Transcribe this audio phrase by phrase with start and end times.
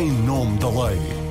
[0.00, 1.23] em nome da lei.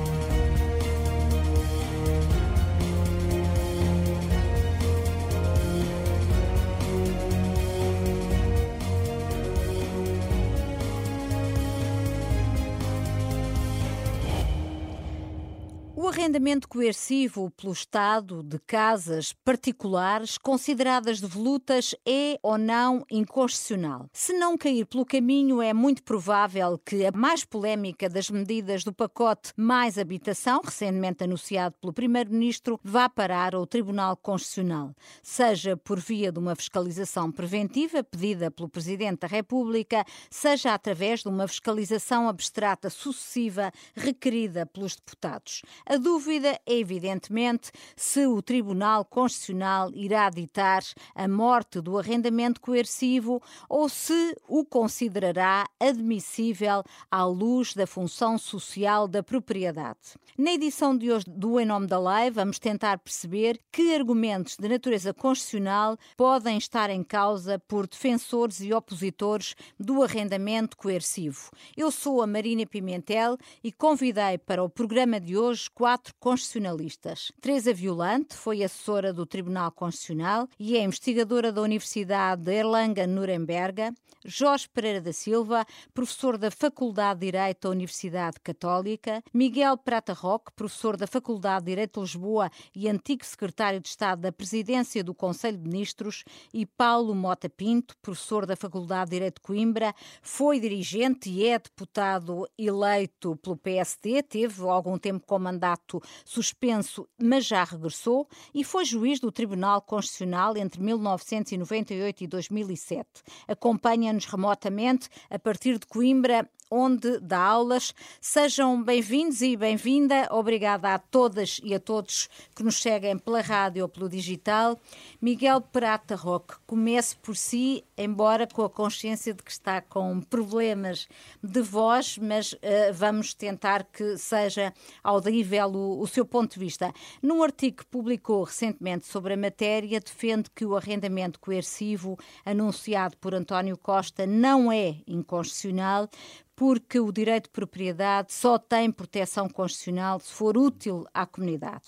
[16.14, 24.08] Arrendamento coercivo pelo Estado de casas particulares consideradas devolutas é ou não inconstitucional.
[24.12, 28.92] Se não cair pelo caminho, é muito provável que a mais polémica das medidas do
[28.92, 36.30] pacote Mais Habitação, recentemente anunciado pelo Primeiro-Ministro, vá parar ao Tribunal Constitucional, seja por via
[36.30, 42.88] de uma fiscalização preventiva pedida pelo Presidente da República, seja através de uma fiscalização abstrata
[42.88, 45.62] sucessiva requerida pelos deputados.
[45.84, 50.82] A dúvida é, evidentemente, se o Tribunal Constitucional irá ditar
[51.14, 59.08] a morte do arrendamento coercivo ou se o considerará admissível à luz da função social
[59.08, 60.18] da propriedade.
[60.36, 64.68] Na edição de hoje do Em Nome da Lei, vamos tentar perceber que argumentos de
[64.68, 71.50] natureza constitucional podem estar em causa por defensores e opositores do arrendamento coercivo.
[71.74, 77.30] Eu sou a Marina Pimentel e convidei para o programa de hoje quatro constitucionalistas.
[77.40, 83.92] Teresa Violante foi assessora do Tribunal Constitucional e é investigadora da Universidade de Erlangen-Nuremberg.
[84.26, 89.22] Jorge Pereira da Silva, professor da Faculdade de Direito da Universidade Católica.
[89.34, 94.22] Miguel Prata Roque, professor da Faculdade de Direito de Lisboa e antigo secretário de Estado
[94.22, 96.24] da Presidência do Conselho de Ministros.
[96.54, 101.58] E Paulo Mota Pinto, professor da Faculdade de Direito de Coimbra, foi dirigente e é
[101.58, 105.83] deputado eleito pelo PSD, teve algum tempo com mandato
[106.24, 113.06] suspenso, mas já regressou, e foi juiz do Tribunal Constitucional entre 1998 e 2007.
[113.46, 117.94] Acompanha-nos remotamente a partir de Coimbra onde dá aulas.
[118.20, 120.26] Sejam bem-vindos e bem-vinda.
[120.32, 124.76] Obrigada a todas e a todos que nos seguem pela rádio ou pelo digital.
[125.22, 131.06] Miguel Prata Roque, comece por si, embora com a consciência de que está com problemas
[131.40, 132.58] de voz, mas uh,
[132.92, 136.92] vamos tentar que seja audível o, o seu ponto de vista.
[137.22, 143.32] Num artigo que publicou recentemente sobre a matéria, defende que o arrendamento coercivo anunciado por
[143.32, 146.08] António Costa não é inconstitucional,
[146.56, 151.84] porque o direito de propriedade só tem proteção constitucional se for útil à comunidade.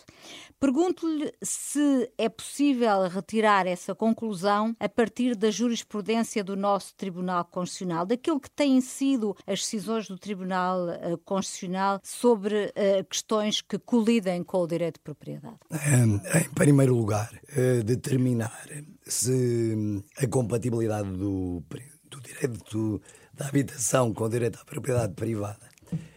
[0.58, 8.06] Pergunto-lhe se é possível retirar essa conclusão a partir da jurisprudência do nosso Tribunal Constitucional,
[8.06, 14.42] daquilo que têm sido as decisões do Tribunal uh, Constitucional sobre uh, questões que colidem
[14.42, 15.58] com o direito de propriedade.
[15.70, 18.66] Em primeiro lugar, uh, determinar
[19.04, 21.62] se a compatibilidade do,
[22.10, 23.00] do direito
[23.36, 25.76] da habitação com direito à propriedade privada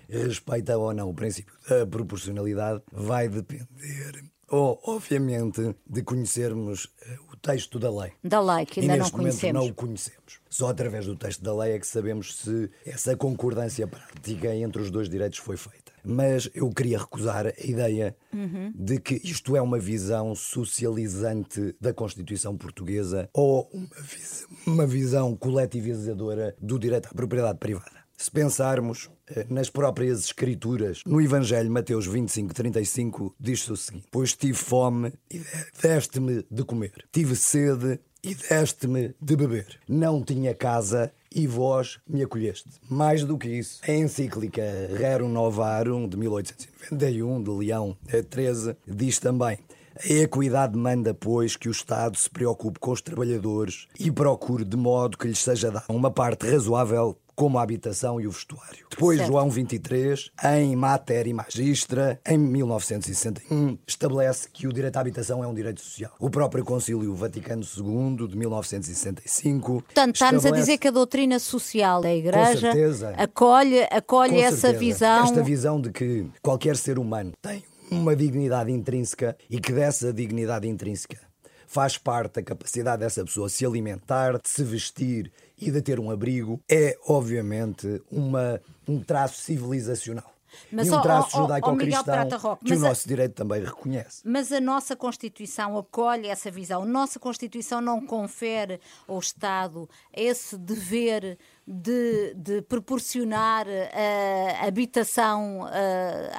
[0.09, 7.37] respeita ou não o princípio da proporcionalidade vai depender, ou, obviamente, de conhecermos eh, o
[7.37, 8.11] texto da lei.
[8.23, 9.61] Da lei, que ainda e não conhecemos.
[9.61, 10.39] não o conhecemos.
[10.49, 14.89] Só através do texto da lei é que sabemos se essa concordância prática entre os
[14.89, 15.91] dois direitos foi feita.
[16.03, 18.71] Mas eu queria recusar a ideia uhum.
[18.73, 25.35] de que isto é uma visão socializante da Constituição Portuguesa ou uma, vis uma visão
[25.35, 27.99] coletivizadora do direito à propriedade privada.
[28.17, 29.09] Se pensarmos
[29.49, 35.41] nas próprias Escrituras, no Evangelho Mateus 25, 35, diz-se o seguinte: Pois tive fome e
[35.81, 39.79] deste-me de comer, tive sede e deste-me de beber.
[39.87, 42.69] Não tinha casa e vós me acolheste.
[42.89, 44.61] Mais do que isso, a encíclica
[44.97, 49.59] Rerum Novarum de 1891, de Leão XIII, diz também.
[50.01, 54.77] A equidade manda, pois, que o Estado se preocupe com os trabalhadores e procure de
[54.77, 58.85] modo que lhes seja dada uma parte razoável como a habitação e o vestuário.
[58.89, 59.31] Depois, certo.
[59.31, 65.53] João 23, em Matéria Magistra, em 1961, estabelece que o direito à habitação é um
[65.53, 66.11] direito social.
[66.19, 69.83] O próprio Concílio Vaticano II, de 1965.
[69.83, 72.73] Portanto, está-nos a dizer que a doutrina social da Igreja
[73.15, 74.79] acolhe, acolhe essa certeza.
[74.79, 75.23] visão.
[75.23, 80.67] Esta visão de que qualquer ser humano tem uma dignidade intrínseca e que dessa dignidade
[80.67, 81.28] intrínseca
[81.69, 86.09] faz parte da capacidade dessa pessoa se alimentar, de se vestir e de ter um
[86.09, 90.33] abrigo, é obviamente uma, um traço civilizacional.
[90.71, 92.27] Mas, e um traço judaico-cristão
[92.65, 94.23] que o nosso a, direito também reconhece.
[94.25, 96.85] Mas a nossa Constituição acolhe essa visão.
[96.85, 101.37] Nossa Constituição não confere ao Estado esse dever
[101.67, 105.69] de, de proporcionar uh, habitação uh,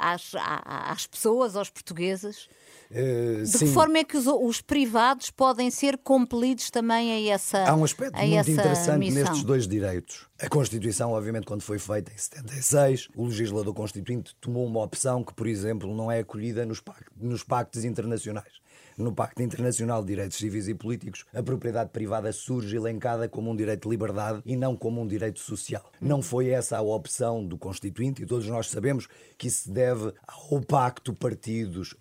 [0.00, 2.48] às, às pessoas, aos portugueses?
[2.90, 3.66] Uh, de sim.
[3.66, 7.84] que forma é que os, os, privados podem ser compelidos também a essa Há um
[7.84, 9.22] aspecto muito interessante missão.
[9.22, 10.26] nestes dois direitos.
[10.40, 15.32] A Constituição, obviamente, quando foi feita em 76, o legislador constituinte tomou uma opção que,
[15.32, 18.60] por exemplo, não é acolhida nos pactos, nos pactos internacionais.
[19.00, 23.56] No Pacto Internacional de Direitos Civis e Políticos, a propriedade privada surge elencada como um
[23.56, 25.90] direito de liberdade e não como um direito social.
[25.98, 29.08] Não foi essa a opção do Constituinte e todos nós sabemos
[29.38, 31.96] que isso se deve ao Pacto Partidos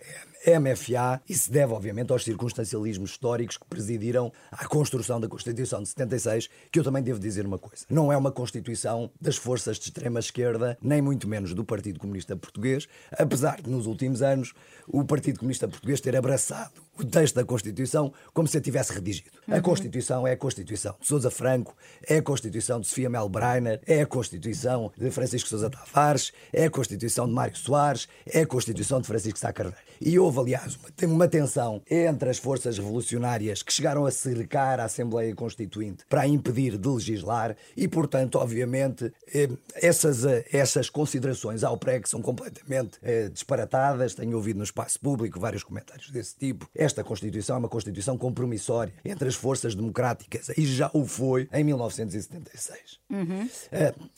[0.45, 5.89] MFA e se deve, obviamente, aos circunstancialismos históricos que presidiram à construção da Constituição de
[5.89, 7.85] 76, que eu também devo dizer uma coisa.
[7.89, 12.87] Não é uma Constituição das forças de extrema-esquerda, nem muito menos do Partido Comunista Português,
[13.11, 14.53] apesar de, nos últimos anos,
[14.87, 19.31] o Partido Comunista Português ter abraçado o texto da Constituição como se a tivesse redigido.
[19.47, 19.55] Uhum.
[19.55, 21.75] A Constituição é a Constituição de Sousa Franco,
[22.07, 26.65] é a Constituição de Sofia Mel Breiner, é a Constituição de Francisco Sousa Tavares, é
[26.65, 29.79] a Constituição de Mário Soares, é a Constituição de Francisco Sá Carneiro.
[30.01, 34.85] E houve, aliás, uma, uma tensão entre as forças revolucionárias que chegaram a cercar a
[34.85, 41.63] Assembleia Constituinte para a impedir de legislar e, portanto, obviamente, eh, essas, eh, essas considerações
[41.63, 44.15] ao PREG são completamente eh, disparatadas.
[44.15, 46.69] Tenho ouvido no espaço público vários comentários desse tipo.
[46.89, 51.63] Esta Constituição é uma Constituição compromissória entre as forças democráticas e já o foi em
[51.63, 52.99] 1976.
[53.11, 53.47] Uhum.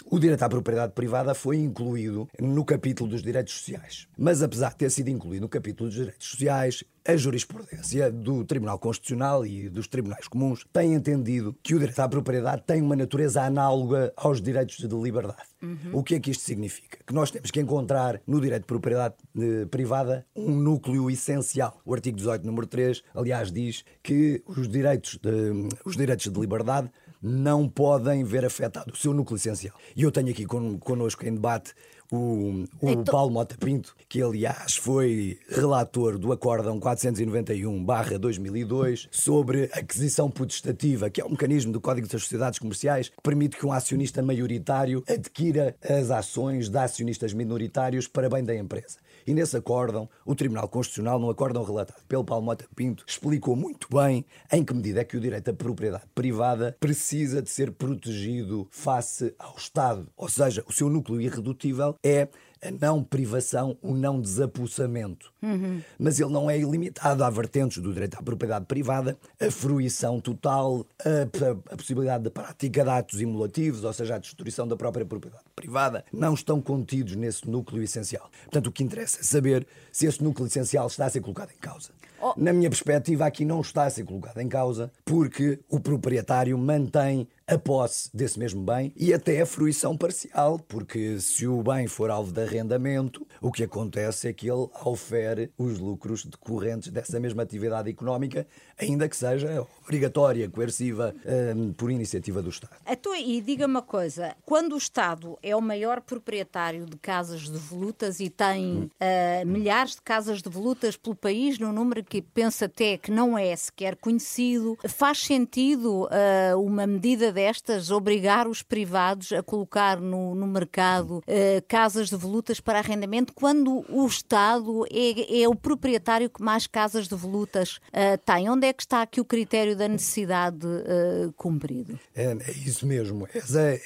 [0.05, 4.07] o direito à propriedade privada foi incluído no capítulo dos direitos sociais.
[4.17, 8.77] Mas, apesar de ter sido incluído no capítulo dos direitos sociais, a jurisprudência do Tribunal
[8.77, 13.41] Constitucional e dos tribunais comuns tem entendido que o direito à propriedade tem uma natureza
[13.41, 15.49] análoga aos direitos de liberdade.
[15.61, 15.77] Uhum.
[15.93, 16.99] O que é que isto significa?
[17.05, 21.79] Que nós temos que encontrar no direito de propriedade eh, privada um núcleo essencial.
[21.85, 26.91] O artigo 18, número 3, aliás, diz que os direitos de, os direitos de liberdade
[27.21, 29.75] não podem ver afetado o seu núcleo essencial.
[29.95, 31.73] E eu tenho aqui con connosco em debate
[32.11, 33.05] o, o então...
[33.05, 41.25] Paulo Mota Pinto, que aliás foi relator do Acórdão 491-2002 sobre aquisição potestativa, que é
[41.25, 46.11] um mecanismo do Código das Sociedades Comerciais que permite que um acionista maioritário adquira as
[46.11, 48.97] ações de acionistas minoritários para bem da empresa.
[49.25, 53.87] E nesse acórdão, o Tribunal Constitucional, num acórdão relatado pelo Paulo Mota Pinto, explicou muito
[53.93, 58.67] bem em que medida é que o direito à propriedade privada precisa de ser protegido
[58.71, 60.07] face ao Estado.
[60.15, 62.27] Ou seja, o seu núcleo irredutível é
[62.61, 65.33] a não privação, o não desapossamento.
[65.41, 65.81] Uhum.
[65.97, 67.23] Mas ele não é ilimitado.
[67.23, 72.83] Há vertentes do direito à propriedade privada, a fruição total, a, a, possibilidade de prática
[72.83, 77.49] de atos imolativos, ou seja, a destruição da própria propriedade privada, não estão contidos nesse
[77.49, 78.29] núcleo essencial.
[78.43, 81.59] Portanto, o que interessa é saber se esse núcleo essencial está a ser colocado em
[81.59, 81.89] causa.
[82.21, 82.33] Oh.
[82.37, 87.27] Na minha perspectiva, aqui não está a ser colocado em causa, porque o proprietário mantém
[87.47, 92.09] a posse desse mesmo bem e até a fruição parcial, porque se o bem for
[92.09, 97.43] alvo de arrendamento, o que acontece é que ele ofere os lucros decorrentes dessa mesma
[97.43, 98.47] atividade económica,
[98.79, 101.13] ainda que seja obrigatória, coerciva,
[101.55, 102.73] um, por iniciativa do Estado.
[102.87, 107.57] Então, e diga uma coisa: quando o Estado é o maior proprietário de casas de
[107.57, 108.89] volutas e tem hum.
[109.01, 113.37] uh, milhares de casas de volutas pelo país, num número que pensa até que não
[113.37, 120.35] é sequer conhecido, faz sentido uh, uma medida destas obrigar os privados a colocar no,
[120.35, 121.23] no mercado uh,
[121.69, 127.07] casas de volutas para arrendamento quando o Estado é, é, o proprietário que mais casas
[127.07, 128.49] de volutas uh, tem?
[128.49, 131.97] Onde é que está aqui o critério da necessidade uh, cumprido?
[132.13, 133.25] É, é, isso mesmo.
[133.33, 133.81] Esse é,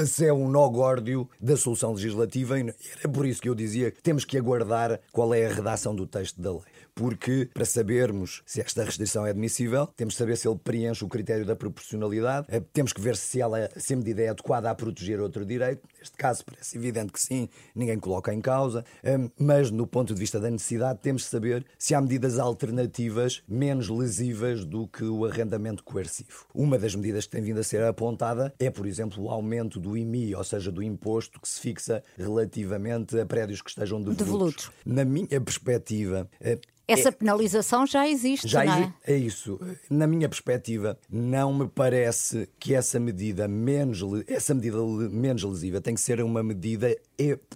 [0.00, 3.90] esse é um nó górdio da solução legislativa e era por isso que eu dizia
[3.90, 8.42] que temos que aguardar qual é a redação do texto da lei porque para sabermos
[8.46, 12.46] se esta restrição é admissível, temos de saber se ele preenche o critério da proporcionalidade,
[12.48, 15.86] eh, temos que ver se, ela, se a medida é adequada a proteger outro direito.
[15.98, 20.18] Neste caso, parece evidente que sim, ninguém coloca em causa, eh, mas no ponto de
[20.18, 25.26] vista da necessidade, temos de saber se há medidas alternativas menos lesivas do que o
[25.26, 26.46] arrendamento coercivo.
[26.54, 29.98] Uma das medidas que tem vindo a ser apontada é, por exemplo, o aumento do
[29.98, 34.24] IMI, ou seja, do imposto que se fixa relativamente a prédios que estejam devolutos.
[34.24, 34.70] devolutos.
[34.86, 38.94] Na minha perspectiva, eh, essa é, penalização já existe, já não é?
[39.06, 39.58] É isso.
[39.90, 44.78] Na minha perspectiva, não me parece que essa medida menos, essa medida
[45.10, 46.96] menos lesiva tem que ser uma medida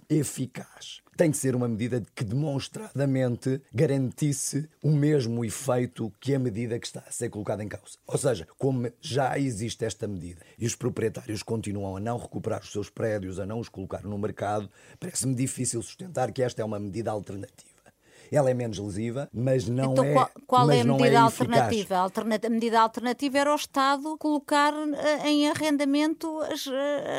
[0.09, 6.79] eficaz tem que ser uma medida que demonstradamente garantisse o mesmo efeito que a medida
[6.79, 7.99] que está a ser colocada em causa.
[8.07, 12.71] Ou seja, como já existe esta medida e os proprietários continuam a não recuperar os
[12.71, 14.67] seus prédios, a não os colocar no mercado,
[14.99, 17.70] parece-me difícil sustentar que esta é uma medida alternativa.
[18.31, 20.13] Ela é menos lesiva, mas não então, é.
[20.13, 21.95] Qual, qual é a medida é alternativa?
[21.97, 26.27] A medida alternativa era o Estado colocar eh, em arrendamento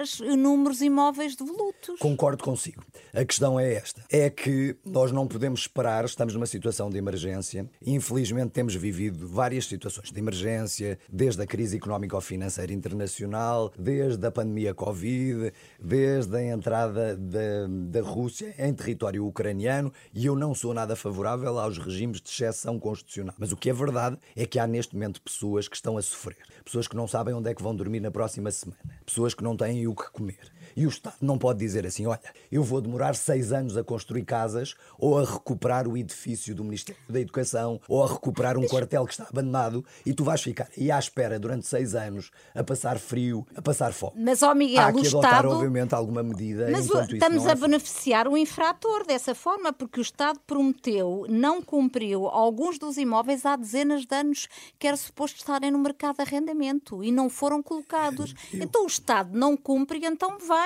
[0.03, 1.99] os números imóveis devolutos.
[1.99, 2.83] Concordo consigo.
[3.13, 7.69] A questão é esta: é que nós não podemos esperar, estamos numa situação de emergência.
[7.85, 14.73] Infelizmente, temos vivido várias situações de emergência, desde a crise económico-financeira internacional, desde a pandemia
[14.73, 20.97] Covid, desde a entrada da, da Rússia em território ucraniano, e eu não sou nada
[21.03, 23.35] favorável aos regimes de exceção constitucional.
[23.37, 26.39] Mas o que é verdade é que há neste momento pessoas que estão a sofrer,
[26.65, 29.57] pessoas que não sabem onde é que vão dormir na próxima semana, pessoas que não
[29.57, 30.39] têm o que comer.
[30.77, 34.25] E o Estado não pode dizer assim: olha, eu vou demorar seis anos a construir
[34.25, 39.05] casas ou a recuperar o edifício do Ministério da Educação ou a recuperar um quartel
[39.07, 42.99] que está abandonado e tu vais ficar aí à espera durante seis anos a passar
[42.99, 44.13] frio, a passar fome.
[44.17, 45.51] Mas, ó Miguel, Há que o adotar, Estado.
[45.51, 46.69] obviamente, alguma medida.
[46.71, 52.27] Mas estamos é a beneficiar o infrator dessa forma, porque o Estado prometeu, não cumpriu
[52.27, 54.49] alguns dos imóveis há dezenas de anos
[54.79, 58.35] que era suposto estarem no mercado de arrendamento e não foram colocados.
[58.53, 60.62] Então o Estado não cumpre e então vai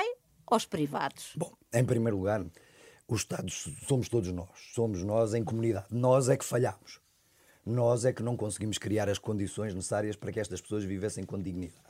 [0.54, 1.32] aos privados.
[1.36, 2.44] Bom, em primeiro lugar,
[3.08, 4.48] os Estados somos todos nós.
[4.74, 5.86] Somos nós em comunidade.
[5.90, 7.00] Nós é que falhamos.
[7.64, 11.40] Nós é que não conseguimos criar as condições necessárias para que estas pessoas vivessem com
[11.40, 11.80] dignidade.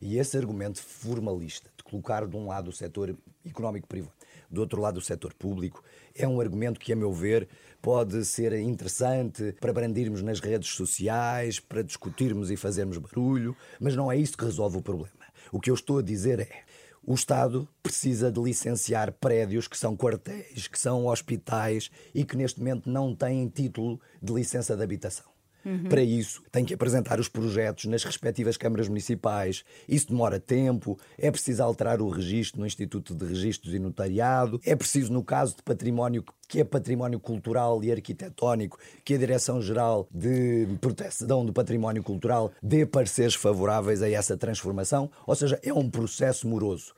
[0.00, 4.14] E esse argumento formalista de colocar de um lado o setor económico privado,
[4.50, 5.82] do outro lado o setor público,
[6.14, 7.48] é um argumento que, a meu ver,
[7.80, 14.10] pode ser interessante para brandirmos nas redes sociais, para discutirmos e fazermos barulho, mas não
[14.10, 15.12] é isso que resolve o problema.
[15.52, 16.64] O que eu estou a dizer é
[17.06, 22.60] o Estado precisa de licenciar prédios que são quartéis, que são hospitais e que neste
[22.60, 25.33] momento não têm título de licença de habitação.
[25.64, 25.84] Uhum.
[25.88, 29.64] Para isso, tem que apresentar os projetos nas respectivas câmaras municipais.
[29.88, 30.98] Isso demora tempo.
[31.18, 34.60] É preciso alterar o registro no Instituto de Registros e Notariado.
[34.64, 40.06] É preciso, no caso de património que é património cultural e arquitetónico, que a Direção-Geral
[40.12, 45.10] de Proteção do Património Cultural dê pareceres favoráveis a essa transformação.
[45.26, 46.94] Ou seja, é um processo moroso.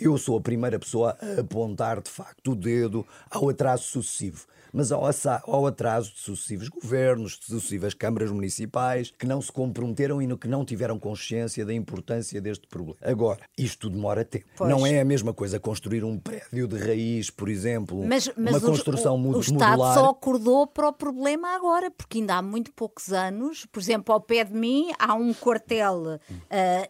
[0.00, 4.92] Eu sou a primeira pessoa a apontar, de facto, o dedo ao atraso sucessivo mas
[4.92, 10.48] ao atraso de sucessivos governos, de sucessivas câmaras municipais, que não se comprometeram e que
[10.48, 12.96] não tiveram consciência da importância deste problema.
[13.02, 14.46] Agora, isto demora tempo.
[14.56, 14.70] Pois.
[14.70, 18.60] Não é a mesma coisa construir um prédio de raiz, por exemplo, mas, mas uma
[18.60, 19.38] construção o, modular.
[19.38, 23.80] O Estado só acordou para o problema agora, porque ainda há muito poucos anos, por
[23.80, 26.18] exemplo, ao pé de mim há um quartel uh,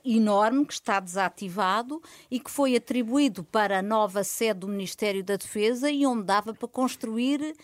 [0.05, 5.37] enorme que está desativado e que foi atribuído para a nova sede do Ministério da
[5.37, 7.55] Defesa e onde dava para construir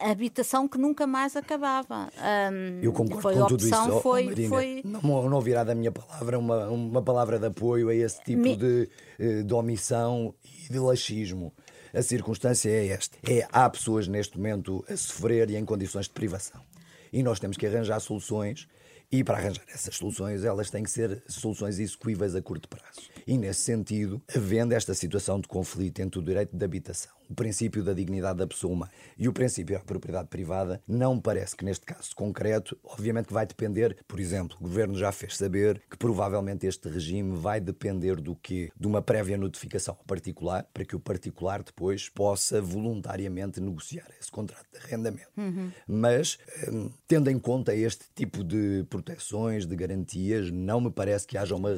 [0.00, 2.10] a habitação que nunca mais acabava.
[2.52, 4.00] Um, Eu concordo foi com tudo isso.
[4.00, 4.82] Foi, Marina, foi...
[4.84, 8.56] Não, não virá da minha palavra uma, uma palavra de apoio a esse tipo Me...
[8.56, 8.88] de,
[9.18, 11.52] eh, de omissão e de laxismo.
[11.94, 16.12] A circunstância é esta: é, há pessoas neste momento a sofrer e em condições de
[16.12, 16.60] privação.
[17.12, 18.66] E nós temos que arranjar soluções
[19.12, 23.08] e para arranjar essas soluções, elas têm que ser soluções execuíveis a curto prazo.
[23.24, 27.82] E nesse sentido, havendo esta situação de conflito entre o direito de habitação o princípio
[27.82, 31.64] da dignidade da pessoa humana e o princípio da propriedade privada, não me parece que
[31.64, 35.96] neste caso concreto, obviamente que vai depender, por exemplo, o governo já fez saber que
[35.96, 40.96] provavelmente este regime vai depender do que de uma prévia notificação ao particular, para que
[40.96, 45.28] o particular depois possa voluntariamente negociar esse contrato de arrendamento.
[45.36, 45.70] Uhum.
[45.86, 46.38] Mas,
[46.68, 51.54] hum, tendo em conta este tipo de proteções, de garantias, não me parece que haja
[51.54, 51.70] uma,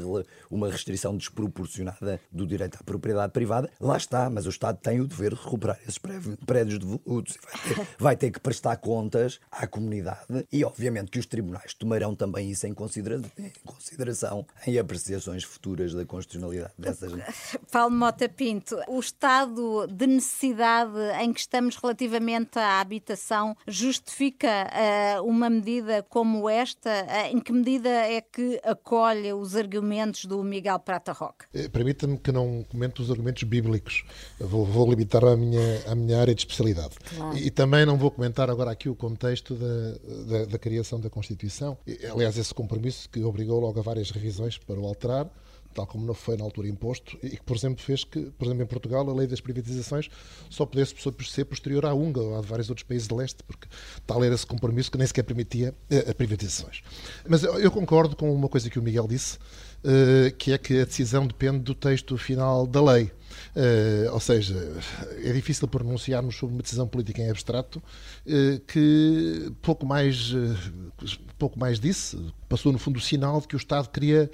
[0.51, 3.71] uma restrição desproporcionada do direito à propriedade privada.
[3.81, 7.37] Lá está, mas o Estado tem o dever recuperar esses prédios devolutos.
[7.43, 12.15] Vai ter, vai ter que prestar contas à comunidade e, obviamente, que os tribunais tomarão
[12.15, 17.13] também isso em, considera em consideração em apreciações futuras da constitucionalidade dessas.
[17.71, 25.23] Paulo Mota Pinto, o estado de necessidade em que estamos relativamente à habitação justifica uh,
[25.25, 26.91] uma medida como esta?
[26.91, 31.45] Uh, em que medida é que acolhe os argumentos do Miguel Prata Roque?
[31.55, 34.05] Eh, permita-me que não comente os argumentos bíblicos.
[34.39, 36.95] Vou, vou limitar à minha, à minha área de especialidade.
[37.15, 37.37] Claro.
[37.37, 41.11] E, e, também não vou comentar agora aqui o contexto da, da, da, criação da
[41.11, 41.77] Constituição.
[42.11, 45.31] Aliás, esse compromisso que obrigou logo a várias revisões para o alterar,
[45.77, 48.65] tal como não foi na altura imposto, e que, por exemplo, fez que, por exemplo,
[48.65, 50.09] em Portugal, a lei das privatizações
[50.49, 50.95] só pudesse
[51.27, 53.69] ser posterior à Unga ou a vários outros países de leste, porque
[54.07, 56.83] tal era esse compromisso que nem sequer permitia uh, privatizações.
[57.29, 60.85] Mas eu, concordo com uma coisa que o Miguel disse, uh, que é que a
[60.87, 63.13] decisão depende do texto final da lei.
[63.55, 64.55] Uh, ou seja,
[65.23, 70.57] é difícil pronunciarmos sobre uma decisão política em abstrato uh, que pouco mais, uh,
[71.39, 74.31] pouco mais disse, passou no fundo o sinal de que o Estado queria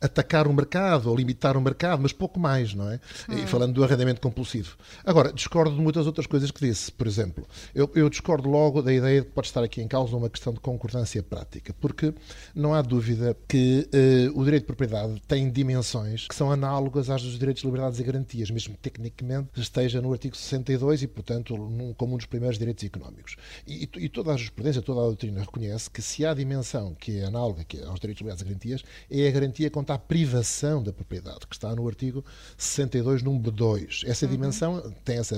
[0.00, 3.00] atacar o mercado ou limitar o mercado, mas pouco mais, não é?
[3.28, 3.38] Hum.
[3.38, 4.76] E falando do arrendamento compulsivo.
[5.04, 6.90] Agora, discordo de muitas outras coisas que disse.
[6.92, 10.16] Por exemplo, eu, eu discordo logo da ideia de que pode estar aqui em causa
[10.16, 12.14] uma questão de concordância prática, porque
[12.54, 13.88] não há dúvida que
[14.34, 18.39] o direito de propriedade tem dimensões que são análogas às dos direitos, liberdades e garantias
[18.40, 22.82] garantias, mesmo tecnicamente, esteja no artigo 62 e, portanto, num, como um dos primeiros direitos
[22.84, 23.36] económicos.
[23.66, 27.24] E, e, toda a jurisprudência, toda a doutrina reconhece que se há dimensão que é
[27.24, 30.92] análoga que é aos direitos ligados a garantias, é a garantia contra a privação da
[30.92, 32.24] propriedade, que está no artigo
[32.56, 34.02] 62, número 2.
[34.06, 34.32] Essa uhum.
[34.32, 35.36] dimensão tem essa.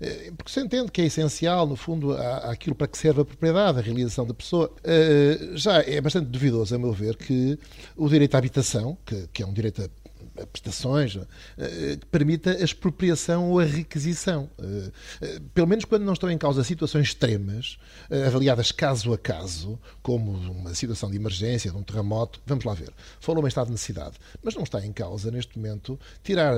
[0.00, 3.78] Eh, porque se entende que é essencial, no fundo, aquilo para que serve a propriedade,
[3.78, 4.72] a realização da pessoa.
[4.84, 7.58] Eh, já é bastante duvidoso, a meu ver, que
[7.96, 9.82] o direito à habitação, que, que é um direito
[10.46, 11.16] prestações,
[11.56, 14.48] eh, que permita a expropriação ou a requisição.
[14.58, 14.90] Eh,
[15.22, 17.78] eh, pelo menos quando não estão em causa situações extremas,
[18.26, 22.92] avaliadas caso a caso, como uma situação de emergência, de um terremoto, vamos lá ver.
[23.20, 26.54] Falou em estado de necessidade, mas não está em causa, neste momento, tirar,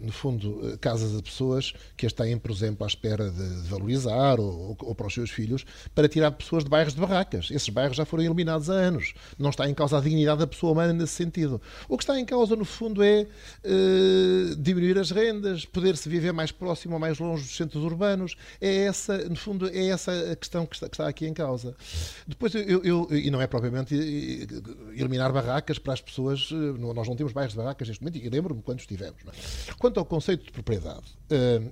[0.00, 4.74] no fundo, casas de pessoas que as têm, por exemplo, à espera de valorizar ou,
[4.94, 5.64] para os seus filhos,
[5.94, 7.50] para tirar pessoas de bairros de barracas.
[7.50, 9.14] Esses bairros já foram eliminados há anos.
[9.38, 11.60] Não está em causa a dignidade da pessoa humana nesse sentido.
[11.88, 13.26] O que está em causa, no fundo, fundo, é
[13.64, 18.36] uh, diminuir as rendas, poder-se viver mais próximo ou mais longe dos centros urbanos.
[18.60, 21.76] É essa, no fundo, é essa a questão que está, que está aqui em causa.
[22.26, 23.94] Depois, eu, eu, e não é propriamente
[24.94, 28.28] eliminar barracas para as pessoas, eh, nós não temos bairros de barracas neste momento, e
[28.28, 29.18] lembro-me quando estivemos.
[29.26, 29.72] É?
[29.78, 31.04] Quanto ao conceito de propriedade,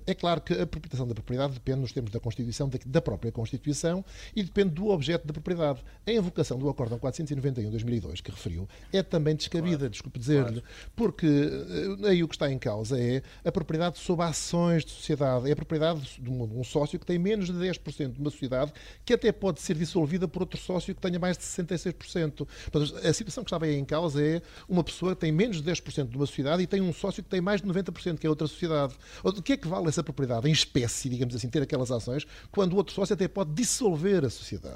[0.06, 4.04] é claro que a proprietação da propriedade depende nos termos da Constituição, da própria Constituição,
[4.34, 5.82] e depende do objeto da propriedade.
[6.06, 9.90] A invocação do Acórdão 491 de 2002, que referiu, é também descabida, claro.
[9.90, 14.22] desculpe dizer-lhe, claro porque eh, aí o que está em causa é a propriedade sob
[14.22, 18.20] ações de sociedade, é a propriedade de um, sócio que tem menos de 10% de
[18.20, 18.72] uma sociedade
[19.04, 22.46] que até pode ser dissolvida por outro sócio que tenha mais de 66%.
[23.04, 26.08] A situação que estava aí em causa é uma pessoa que tem menos de 10%
[26.08, 28.46] de uma sociedade e tem um sócio que tem mais de 90%, que é outra
[28.46, 28.94] sociedade.
[29.46, 32.72] O que é que vale essa propriedade em espécie, digamos assim, ter aquelas ações, quando
[32.72, 34.74] o outro sócio até pode dissolver a sociedade,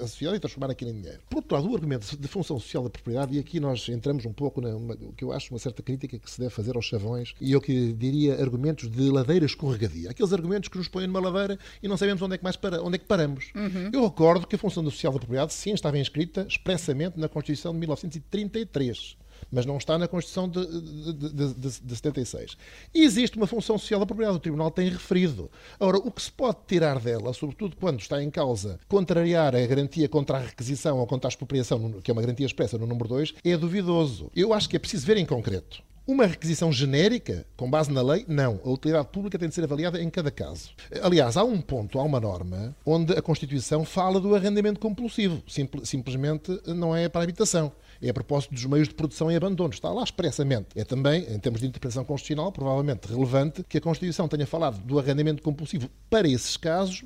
[0.00, 1.18] a sociedade e transformar aquilo em dinheiro?
[1.28, 4.32] Por outro lado, o argumento de função social da propriedade, e aqui nós entramos um
[4.32, 7.52] pouco no que eu acho uma certa crítica que se deve fazer aos chavões e
[7.52, 10.08] eu que diria argumentos de ladeira escorregadia.
[10.08, 12.82] Aqueles argumentos que nos põem numa ladeira e não sabemos onde é que, mais para,
[12.82, 13.50] onde é que paramos.
[13.54, 13.90] Uhum.
[13.92, 17.80] Eu recordo que a função social da propriedade, sim, estava inscrita expressamente na Constituição de
[17.80, 22.56] 1933 mas não está na Constituição de, de, de, de, de 76.
[22.94, 25.50] E existe uma função social da propriedade, o Tribunal tem referido.
[25.78, 30.08] Ora, o que se pode tirar dela, sobretudo quando está em causa contrariar a garantia
[30.08, 33.34] contra a requisição ou contra a expropriação, que é uma garantia expressa no número 2,
[33.44, 34.30] é duvidoso.
[34.34, 35.82] Eu acho que é preciso ver em concreto.
[36.06, 38.60] Uma requisição genérica, com base na lei, não.
[38.64, 40.70] A utilidade pública tem de ser avaliada em cada caso.
[41.02, 45.42] Aliás, há um ponto, há uma norma, onde a Constituição fala do arrendamento compulsivo.
[45.82, 47.72] simplesmente não é para a habitação.
[48.00, 49.72] É a propósito dos meios de produção e abandono.
[49.72, 50.68] Está lá expressamente.
[50.74, 54.98] É também, em termos de interpretação constitucional, provavelmente relevante que a Constituição tenha falado do
[54.98, 57.04] arrendamento compulsivo para esses casos,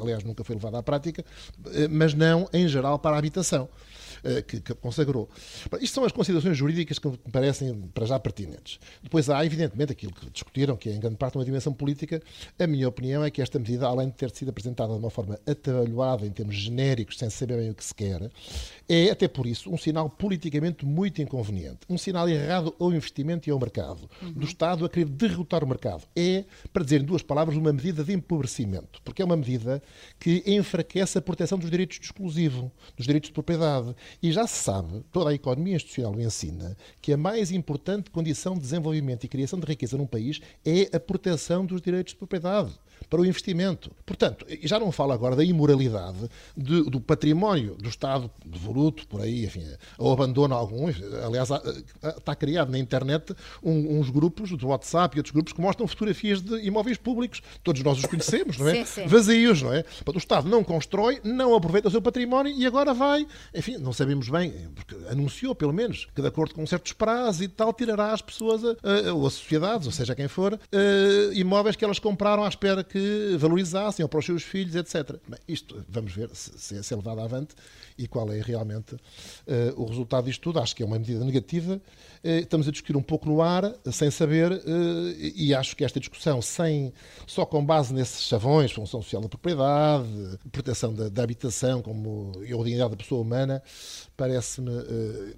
[0.00, 1.24] aliás, nunca foi levado à prática,
[1.72, 3.68] eh, mas não, em geral, para a habitação.
[4.24, 5.28] Eh, que, que consagrou.
[5.80, 8.78] Isto são as considerações jurídicas que me parecem para já pertinentes.
[9.02, 12.20] Depois há, evidentemente, aquilo que discutiram, que é em grande parte uma dimensão política.
[12.58, 15.38] A minha opinião é que esta medida, além de ter sido apresentada de uma forma
[15.46, 18.30] atabalhoada em termos genéricos, sem saber bem o que se quer,
[18.88, 21.80] é, até por isso, um sinal politicamente muito inconveniente.
[21.88, 24.08] Um sinal errado ao investimento e ao mercado.
[24.20, 24.32] Uhum.
[24.32, 26.02] Do Estado a querer derrotar o mercado.
[26.16, 29.00] É, para dizer em duas palavras, uma medida de empobrecimento.
[29.04, 29.82] Porque é uma medida
[30.18, 34.62] que enfraquece a proteção dos direitos de exclusivo, dos direitos de propriedade e já se
[34.62, 39.58] sabe, toda a economia institucional ensina, que a mais importante condição de desenvolvimento e criação
[39.58, 42.72] de riqueza num país é a proteção dos direitos de propriedade
[43.08, 43.90] para o investimento.
[44.04, 49.44] Portanto, já não falo agora da imoralidade de, do património do Estado devoluto, por aí,
[49.44, 49.64] enfim,
[49.96, 50.96] ou abandono alguns.
[51.24, 51.48] Aliás,
[52.16, 56.40] está criado na internet um, uns grupos do WhatsApp e outros grupos que mostram fotografias
[56.40, 57.42] de imóveis públicos.
[57.62, 58.84] Todos nós os conhecemos, não é?
[58.84, 59.06] Sim, sim.
[59.06, 59.84] Vazios, não é?
[60.06, 64.28] O Estado não constrói, não aproveita o seu património e agora vai, enfim, não sabemos
[64.28, 68.22] bem, porque anunciou pelo menos que de acordo com certos prazos e tal, tirará às
[68.22, 68.70] pessoas, a,
[69.08, 72.82] a, ou as sociedades, ou seja quem for, a, imóveis que elas compraram à espera
[72.88, 75.16] que valorizassem ou para os seus filhos, etc.
[75.28, 77.54] Bem, isto vamos ver se, se é levado avante
[77.96, 79.00] e qual é realmente uh,
[79.76, 80.60] o resultado disto tudo.
[80.60, 81.74] Acho que é uma medida negativa.
[82.24, 84.62] Uh, estamos a discutir um pouco no ar, sem saber, uh,
[85.18, 86.92] e acho que esta discussão, sem,
[87.26, 90.06] só com base nesses chavões, função social da propriedade,
[90.50, 93.62] proteção da, da habitação como, e a dignidade da pessoa humana,
[94.18, 94.72] parece-me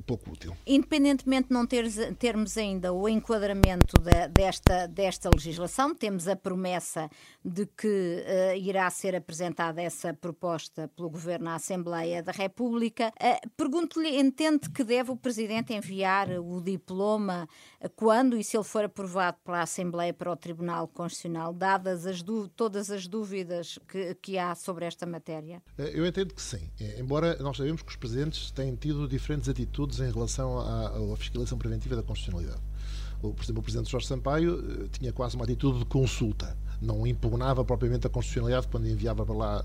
[0.06, 0.56] pouco útil.
[0.66, 7.10] Independentemente de não teres, termos ainda o enquadramento de, desta, desta legislação, temos a promessa
[7.44, 13.12] de que uh, irá ser apresentada essa proposta pelo Governo à Assembleia da República.
[13.20, 17.48] Uh, Pergunto-lhe, entende que deve o Presidente enviar o diploma
[17.80, 22.22] uh, quando e se ele for aprovado pela Assembleia para o Tribunal Constitucional, dadas as
[22.56, 25.62] todas as dúvidas que, que há sobre esta matéria?
[25.76, 30.10] Eu entendo que sim, embora nós sabemos que os Presidentes têm tido diferentes atitudes em
[30.10, 32.60] relação à, à fiscalização preventiva da constitucionalidade.
[33.20, 38.06] por exemplo, o Presidente Jorge Sampaio tinha quase uma atitude de consulta não impugnava propriamente
[38.06, 39.64] a constitucionalidade quando enviava para lá.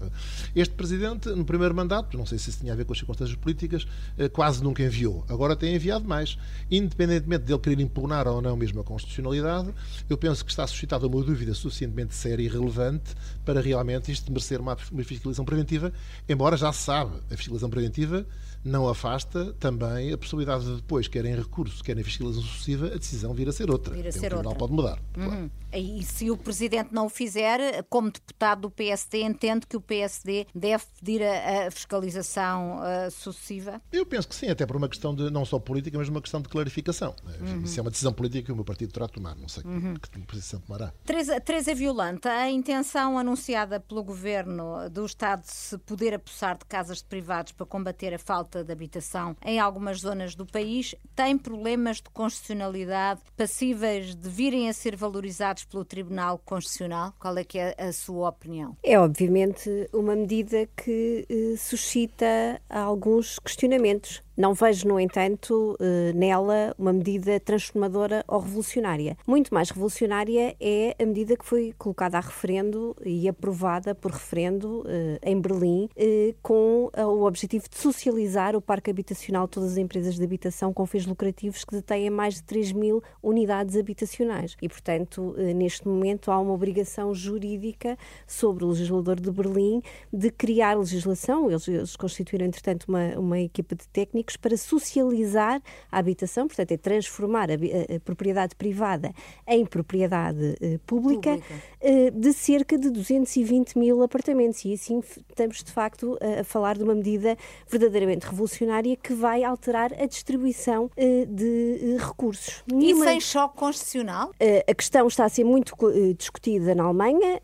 [0.55, 3.37] Este Presidente, no primeiro mandato, não sei se isso tinha a ver com as circunstâncias
[3.37, 3.87] políticas,
[4.17, 5.23] eh, quase nunca enviou.
[5.29, 6.37] Agora tem enviado mais.
[6.69, 9.73] Independentemente dele querer impugnar ou não mesmo a constitucionalidade,
[10.09, 13.15] eu penso que está suscitada uma dúvida suficientemente séria e relevante
[13.45, 15.93] para realmente isto merecer uma fiscalização preventiva,
[16.27, 18.25] embora já se sabe, a fiscalização preventiva
[18.65, 22.97] não afasta também a possibilidade de depois, quer em recurso, quer em fiscalização sucessiva, a
[22.97, 23.93] decisão vir a ser outra.
[23.93, 24.55] Vir a ser o outra.
[24.55, 24.99] pode mudar.
[25.15, 25.25] Uhum.
[25.25, 25.51] Claro.
[25.71, 30.47] E se o Presidente não o fizer, como deputado do PSD, entende que o PSD
[30.55, 33.81] deve pedir a, a fiscalização uh, sucessiva?
[33.91, 36.41] Eu penso que sim, até por uma questão de não só política, mas uma questão
[36.41, 37.13] de clarificação.
[37.41, 37.63] Uhum.
[37.63, 39.35] Isso é uma decisão política que o meu partido terá de tomar.
[39.35, 39.95] Não sei uhum.
[39.95, 40.93] que, que posição tomará.
[41.03, 46.65] Teresa, Teresa Violante, a intenção anunciada pelo Governo do Estado de se poder apossar de
[46.65, 51.37] casas de privados para combater a falta de habitação em algumas zonas do país tem
[51.37, 57.13] problemas de constitucionalidade passíveis de virem a ser valorizados pelo Tribunal Constitucional?
[57.19, 58.75] Qual é que é a sua opinião?
[58.83, 64.24] É obviamente uma medida que eh, suscita alguns questionamentos.
[64.37, 69.17] Não vejo, no entanto, eh, nela uma medida transformadora ou revolucionária.
[69.25, 74.83] Muito mais revolucionária é a medida que foi colocada a referendo e aprovada por referendo
[74.87, 79.77] eh, em Berlim, eh, com o objetivo de socializar o parque habitacional de todas as
[79.77, 84.57] empresas de habitação com fins lucrativos que detêm mais de 3 mil unidades habitacionais.
[84.61, 90.77] E, portanto, neste momento há uma obrigação jurídica sobre o legislador de Berlim de criar
[90.77, 91.49] legislação.
[91.49, 95.61] Eles, constituíram, entretanto, uma, uma equipa de técnicos para socializar
[95.91, 99.11] a habitação, portanto, é transformar a, a, a propriedade privada
[99.47, 101.55] em propriedade uh, pública, pública.
[101.81, 104.63] Uh, de cerca de 220 mil apartamentos.
[104.65, 107.37] E assim estamos, de facto, a, a falar de uma medida
[107.69, 112.63] verdadeiramente revolucionária que vai alterar a distribuição uh, de recursos.
[112.71, 113.05] Nenhuma...
[113.05, 114.31] E sem choque constitucional?
[114.67, 115.75] a questão está a ser muito
[116.17, 117.41] discutida na Alemanha.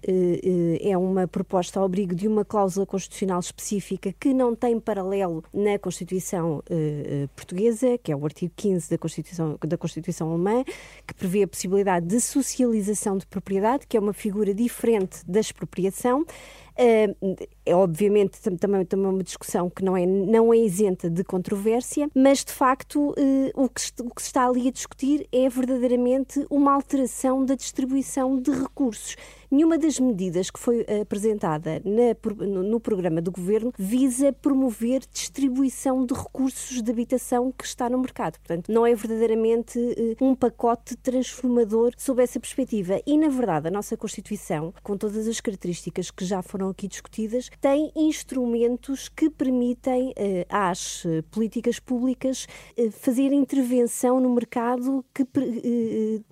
[0.82, 5.78] é uma proposta ao abrigo de uma cláusula constitucional específica que não tem paralelo na
[5.80, 10.64] Constituição uh, portuguesa, que é o artigo 15 da Constituição, da Constituição Alemã,
[11.06, 16.22] que prevê a possibilidade de socialização de propriedade, que é uma figura diferente da expropriação.
[16.22, 22.10] Uh, é obviamente também, também uma discussão que não é, não é isenta de controvérsia,
[22.16, 26.46] mas de facto uh, o, que, o que se está ali a discutir é verdadeiramente
[26.50, 29.16] uma alteração da distribuição de recursos.
[29.52, 36.06] Nenhuma das medidas que foi apresentada na, no, no, programa do governo visa promover distribuição
[36.06, 38.40] de recursos de habitação que está no mercado.
[38.40, 43.02] Portanto, não é verdadeiramente uh, um pacote transformador sob essa perspectiva.
[43.06, 47.51] E, na verdade, a nossa Constituição, com todas as características que já foram aqui discutidas,
[47.60, 52.48] tem instrumentos que permitem uh, às uh, políticas públicas
[52.92, 55.26] fazer intervenção no mercado que,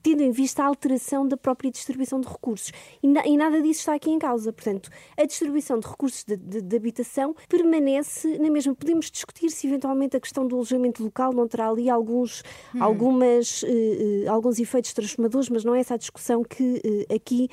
[0.09, 2.71] tendo em vista a alteração da própria distribuição de recursos.
[3.03, 4.51] E e, nada disso está aqui em causa.
[4.51, 8.73] Portanto, a distribuição de recursos de, de, de, habitação permanece na mesma.
[8.73, 12.43] Podemos discutir se eventualmente a questão do alojamento local não terá ali alguns,
[12.73, 12.83] hum.
[12.83, 17.49] algumas, uh, uh, alguns efeitos transformadores, mas não é essa a discussão que uh, aqui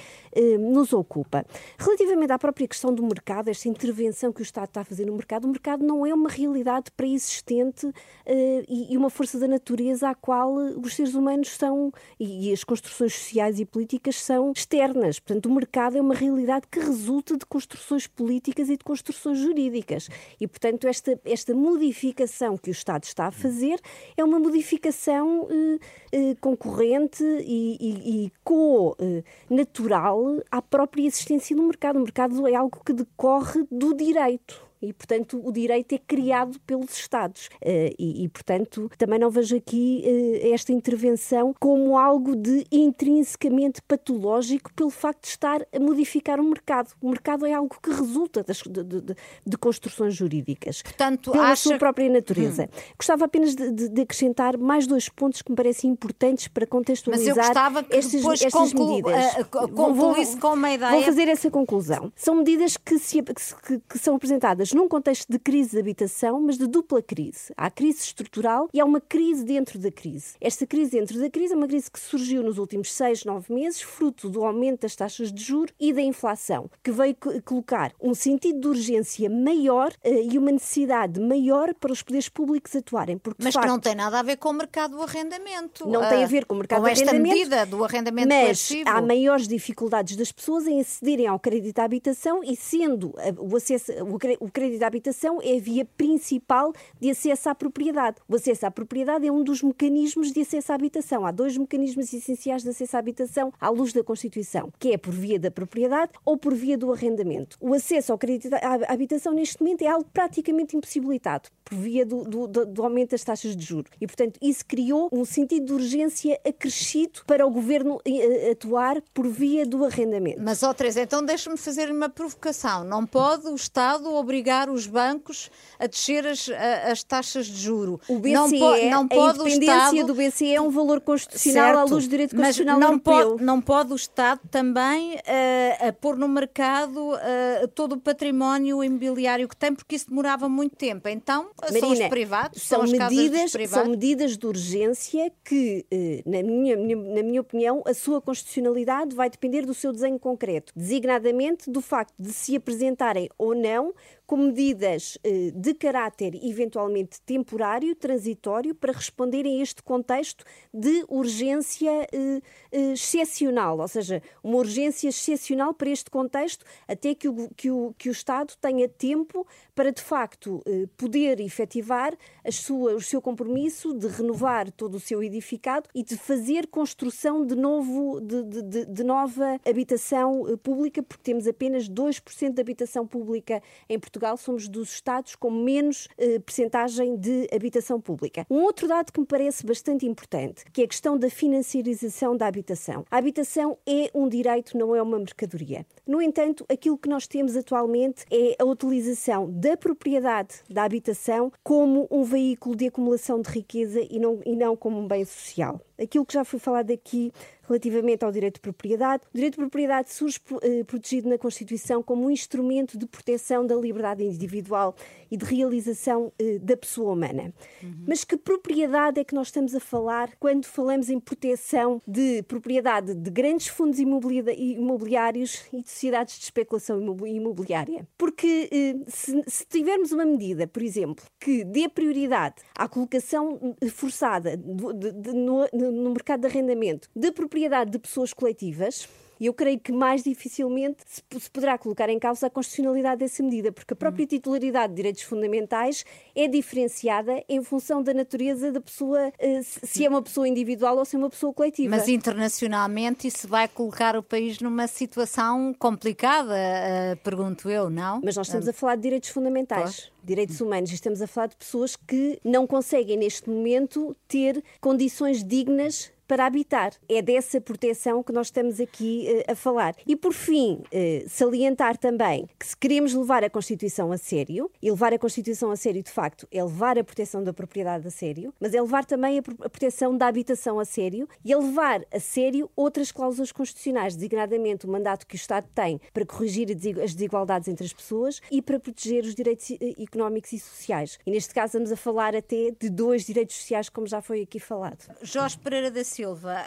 [0.61, 1.45] nos ocupa.
[1.79, 5.15] Relativamente à própria questão do mercado, esta intervenção que o Estado está a fazer no
[5.15, 7.91] mercado, o mercado não é uma realidade pré-existente
[8.27, 11.91] e, e, uma força da natureza à qual os seres humanos são,
[12.21, 15.19] e, e as construções sociais e políticas são externas.
[15.19, 20.09] Portanto, o mercado é uma realidade que resulta de construções políticas e de construções jurídicas.
[20.41, 23.81] E, portanto, esta, esta modificação que o Estado está a fazer
[24.17, 25.79] é uma modificação eh,
[26.13, 31.97] eh, concorrente e, e, e co-natural à própria existência do mercado.
[31.97, 36.93] O mercado é algo que decorre do direito e, portanto, o direito é criado pelos
[36.97, 37.47] Estados.
[37.63, 43.81] Uh, e, e, portanto, também não vejo aqui uh, esta intervenção como algo de intrinsecamente
[43.83, 46.93] patológico pelo facto de estar a modificar o mercado.
[47.01, 50.83] O mercado é algo que resulta das, de, de, de, construções jurídicas.
[50.83, 51.63] Portanto, pela acha...
[51.63, 52.65] sua própria natureza.
[52.65, 52.81] Hum.
[52.99, 57.47] Gostava apenas de, de, acrescentar mais dois pontos que me parecem importantes para contextualizar Mas
[57.47, 58.89] eu gostava que estas, depois estas conclu...
[58.89, 59.35] medidas.
[59.37, 60.93] Uh, concluísse com uma ideia.
[60.93, 62.13] Vou fazer essa conclusão.
[62.15, 66.59] São medidas que, se, que, que são apresentadas num contexto de crise de habitação, mas
[66.59, 67.53] de dupla crise.
[67.57, 70.35] Há crise estrutural e há uma crise dentro da crise.
[70.41, 73.81] Esta crise dentro da crise é uma crise que surgiu nos últimos seis, nove meses,
[73.81, 78.61] fruto do aumento das taxas de juros e da inflação, que veio colocar um sentido
[78.61, 83.19] de urgência maior uh, e uma necessidade maior para os poderes públicos atuarem.
[83.19, 85.89] Porque, mas facto, que não tem nada a ver com o mercado do arrendamento.
[85.89, 87.27] Não tem a ver com o mercado com do arrendamento.
[87.27, 88.89] esta medida do arrendamento mas coercivo.
[88.89, 93.93] há maiores dificuldades das pessoas em acederem ao crédito à habitação e sendo o acesso,
[94.41, 98.17] o crédito à habitação é a via principal de acesso à propriedade.
[98.27, 101.27] O acesso à propriedade é um dos mecanismos de acesso à habitação.
[101.27, 105.13] Há dois mecanismos essenciais de acesso à habitação à luz da Constituição, que é por
[105.13, 107.59] via da propriedade ou por via do arrendamento.
[107.61, 112.25] O acesso ao crédito à habitação neste momento é algo praticamente impossibilitado por via do,
[112.25, 113.91] do, do aumento das taxas de juros.
[114.01, 119.27] E, portanto, isso criou um sentido de urgência acrescido para o governo eh, atuar por
[119.27, 120.41] via do arrendamento.
[120.41, 122.85] Mas, ó Teresa, então deixa-me fazer uma provocação.
[122.85, 126.49] Não pode o Estado obrigar os bancos a descer as,
[126.91, 128.01] as taxas de juro.
[128.09, 130.07] O BCE, não, po não pode a independência Estado...
[130.07, 133.31] do BCE é um valor constitucional certo, à luz do direito constitucional mas não europeu.
[133.31, 138.83] Pode, não pode o Estado também uh, a pôr no mercado uh, todo o património
[138.83, 141.09] imobiliário que tem, porque isso demorava muito tempo.
[141.09, 143.83] Então, Marina, são os privados, são, são medidas, privados.
[143.83, 149.29] São medidas de urgência que, eh, na minha, na minha opinião, a sua constitucionalidade vai
[149.29, 153.95] depender do seu desenho concreto, designadamente do facto de se apresentarem ou não
[154.27, 162.09] com medidas eh, de caráter eventualmente temporário, transitório, para responderem a este contexto de urgência
[162.13, 167.71] eh, eh, excepcional, ou seja, uma urgência excepcional para este contexto, até que o, que
[167.71, 170.63] o, que o Estado tenha tempo para, de facto,
[170.97, 172.17] poder efetivar
[172.51, 177.55] sua, o seu compromisso de renovar todo o seu edificado e de fazer construção de,
[177.55, 183.99] novo, de, de, de nova habitação pública, porque temos apenas 2% de habitação pública em
[183.99, 188.47] Portugal Portugal somos dos Estados com menos eh, percentagem de habitação pública.
[188.49, 192.47] Um outro dado que me parece bastante importante, que é a questão da financiarização da
[192.47, 193.05] habitação.
[193.11, 195.85] A habitação é um direito, não é uma mercadoria.
[196.07, 202.09] No entanto, aquilo que nós temos atualmente é a utilização da propriedade da habitação como
[202.11, 205.79] um veículo de acumulação de riqueza e não, e não como um bem social.
[206.01, 207.33] Aquilo que já foi falado aqui
[207.67, 209.23] relativamente ao direito de propriedade.
[209.33, 213.75] O direito de propriedade surge eh, protegido na Constituição como um instrumento de proteção da
[213.75, 214.95] liberdade individual
[215.31, 217.53] e de realização eh, da pessoa humana.
[217.83, 218.05] Uhum.
[218.07, 223.15] Mas que propriedade é que nós estamos a falar quando falamos em proteção de propriedade
[223.15, 228.07] de grandes fundos imobiliários e de sociedades de especulação imobiliária?
[228.17, 234.57] Porque eh, se, se tivermos uma medida, por exemplo, que dê prioridade à colocação forçada
[234.57, 239.09] de, de, de, no, no mercado de arrendamento de propriedade propriedade de pessoas coletivas,
[239.41, 243.73] e eu creio que mais dificilmente se, poderá colocar em causa a constitucionalidade dessa medida,
[243.73, 249.33] porque a própria titularidade de direitos fundamentais é diferenciada em função da natureza da pessoa,
[249.39, 251.97] eh, se é uma pessoa individual ou se é uma pessoa coletiva.
[251.97, 258.21] Mas internacionalmente isso vai colocar o país numa situação complicada, eh, pergunto eu, não?
[258.23, 260.11] Mas nós estamos a falar de direitos fundamentais.
[260.23, 266.11] Direitos humanos, estamos a falar de pessoas que não conseguem neste momento ter condições dignas
[266.27, 266.93] para habitar.
[267.09, 269.95] É dessa proteção que nós estamos aqui uh, a falar.
[270.07, 274.91] E, por fim, uh, salientar também que se queremos levar a Constituição a sério, e
[274.91, 278.53] levar a Constituição a sério, de facto, é levar a proteção da propriedade a sério,
[278.61, 282.71] mas é levar também a, proteção da habitação a sério e é levar a sério
[282.77, 286.69] outras cláusulas constitucionais, designadamente o mandato que o Estado tem para corrigir
[287.03, 291.19] as desigualdades entre as pessoas e para proteger os direitos eh, económicos e sociais.
[291.27, 294.59] E neste caso estamos a falar até de dois direitos sociais, como já foi aqui
[294.59, 295.05] falado.
[295.23, 296.65] Jorge Pereira da Silva,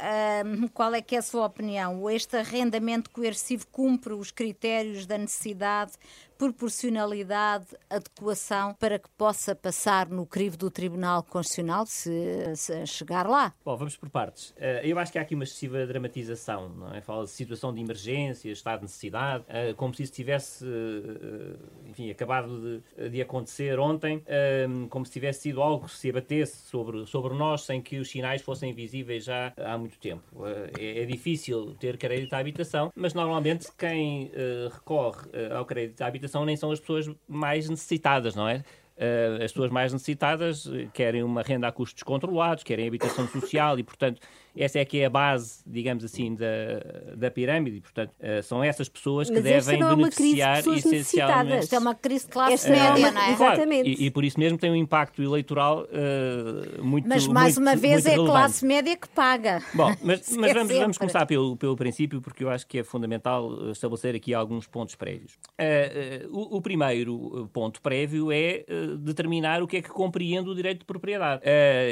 [0.75, 2.07] qual é que é a sua opinião?
[2.07, 5.93] Este arrendamento coercivo cumpre os critérios da necessidade
[6.39, 13.53] proporcionalidade, adequação para que possa passar no crivo do Tribunal Constitucional se, se chegar lá?
[13.65, 14.55] Bom, vamos por partes.
[14.57, 17.01] Eh, eu acho que há aqui uma excessiva dramatização, não é?
[17.01, 22.09] Fala de situação de emergência, estado de necessidade, eh, como se isso tivesse, eh, enfim,
[22.09, 24.23] acabado de, de acontecer ontem,
[24.89, 28.41] como se tivesse sido algo que se abatesse sobre, sobre nós sem que os sinais
[28.41, 30.23] fossem visíveis já há muito tempo.
[30.77, 34.31] É, é difícil ter crédito à habitação, mas normalmente quem
[34.71, 38.63] recorre ao crédito à habitação nem são as pessoas mais necessitadas, não é?
[38.97, 43.83] Uh, as pessoas mais necessitadas querem uma renda a custos controlados, querem habitação social e,
[43.83, 44.19] portanto,
[44.57, 46.45] essa é que é a base, digamos assim, da,
[47.15, 47.77] da pirâmide.
[47.77, 51.63] E, portanto, uh, são essas pessoas que Mas devem não é beneficiar de essencialmente.
[51.63, 53.11] Isto é uma crise de classe esta média, é uma...
[53.11, 53.31] não é?
[53.31, 53.89] Exatamente.
[53.89, 57.75] E, e, por isso mesmo tem um impacto eleitoral uh, muito Mas, mais muito, uma
[57.75, 59.61] vez, é a classe média que paga.
[59.73, 63.71] Bom, mas, mas vamos, vamos, começar pelo, pelo princípio, porque eu acho que é fundamental
[63.71, 65.33] estabelecer aqui alguns pontos prévios.
[65.59, 68.65] Uh, o, o, primeiro ponto prévio é
[68.99, 71.41] determinar o que é que compreende o direito de propriedade.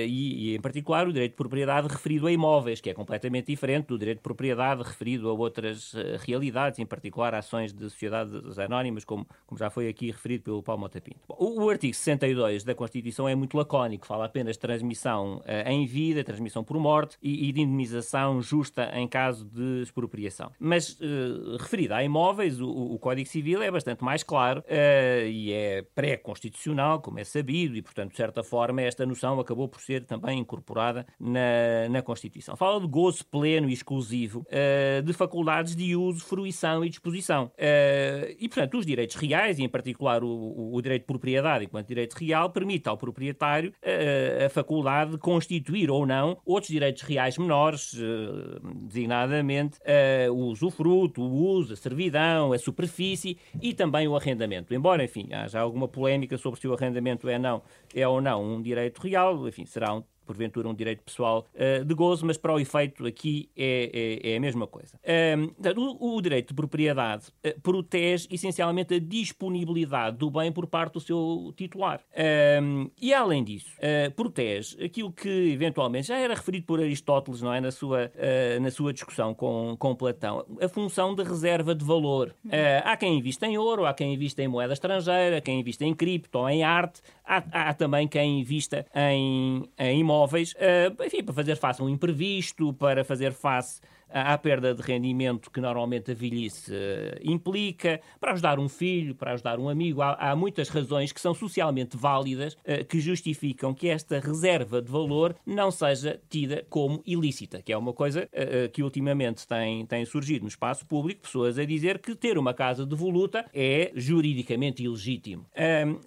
[0.07, 3.47] E, e, em particular, o direito de propriedade referido a imóveis imóveis, que é completamente
[3.47, 8.57] diferente do direito de propriedade referido a outras uh, realidades, em particular ações de sociedades
[8.57, 12.73] anónimas, como, como já foi aqui referido pelo Paulo Mota o, o, artigo 62 da
[12.73, 17.49] Constituição é muito lacónico, fala apenas de transmissão uh, em vida, transmissão por morte e,
[17.49, 20.51] e, de indemnização justa em caso de expropriação.
[20.60, 24.63] Mas, uh, referido a imóveis, o, o, Código Civil é bastante mais claro
[25.29, 29.81] e é pré-constitucional, como é sabido, e, portanto, de certa forma, esta noção acabou por
[29.81, 32.37] ser também incorporada na, na Constituição.
[32.56, 37.52] Fala de gozo pleno e exclusivo uh, de faculdades de uso, fruição e disposição.
[37.56, 41.88] Uh, e, portanto, os direitos reais, e em particular o, o, direito de propriedade enquanto
[41.88, 47.38] direito real, permite ao proprietário uh, a faculdade de constituir ou não outros direitos reais
[47.38, 47.93] menores,
[48.84, 49.80] designadamente
[50.32, 54.73] o usufruto, o uso, a servidão, a superfície e também o arrendamento.
[54.73, 57.62] Embora, enfim, haja alguma polémica sobre se o arrendamento é, não,
[57.93, 61.93] é ou não um direito real, enfim, será um porventura um direito pessoal uh, de
[61.93, 64.99] gozo, mas para o efeito aqui é, é, é a mesma coisa.
[65.99, 71.53] o, direito de propriedade uh, protege essencialmente a disponibilidade do bem por parte do seu
[71.55, 72.01] titular.
[73.01, 77.61] e além disso, uh, protege aquilo que eventualmente já era referido por Aristóteles não é,
[77.61, 78.11] na, sua,
[78.61, 82.35] na sua discussão com, com Platão, a função de reserva de valor.
[82.83, 86.47] há quem invista em ouro, há quem invista em moeda estrangeira, quem invista em cripto,
[86.49, 91.81] em arte, há, há também quem invista em, em imóveis uh, enfim, para fazer face
[91.81, 96.75] a um imprevisto, para fazer face à perda de rendimento que normalmente a velhice uh,
[97.21, 100.01] implica, para ajudar um filho, para ajudar um amigo.
[100.01, 104.91] Há, há muitas razões que são socialmente válidas uh, que justificam que esta reserva de
[104.91, 110.05] valor não seja tida como ilícita, que é uma coisa uh, que ultimamente tem, tem
[110.05, 114.83] surgido no espaço público, pessoas a dizer que ter uma casa de voluta é juridicamente
[114.83, 115.45] ilegítimo.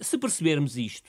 [0.00, 1.08] se percebermos isto,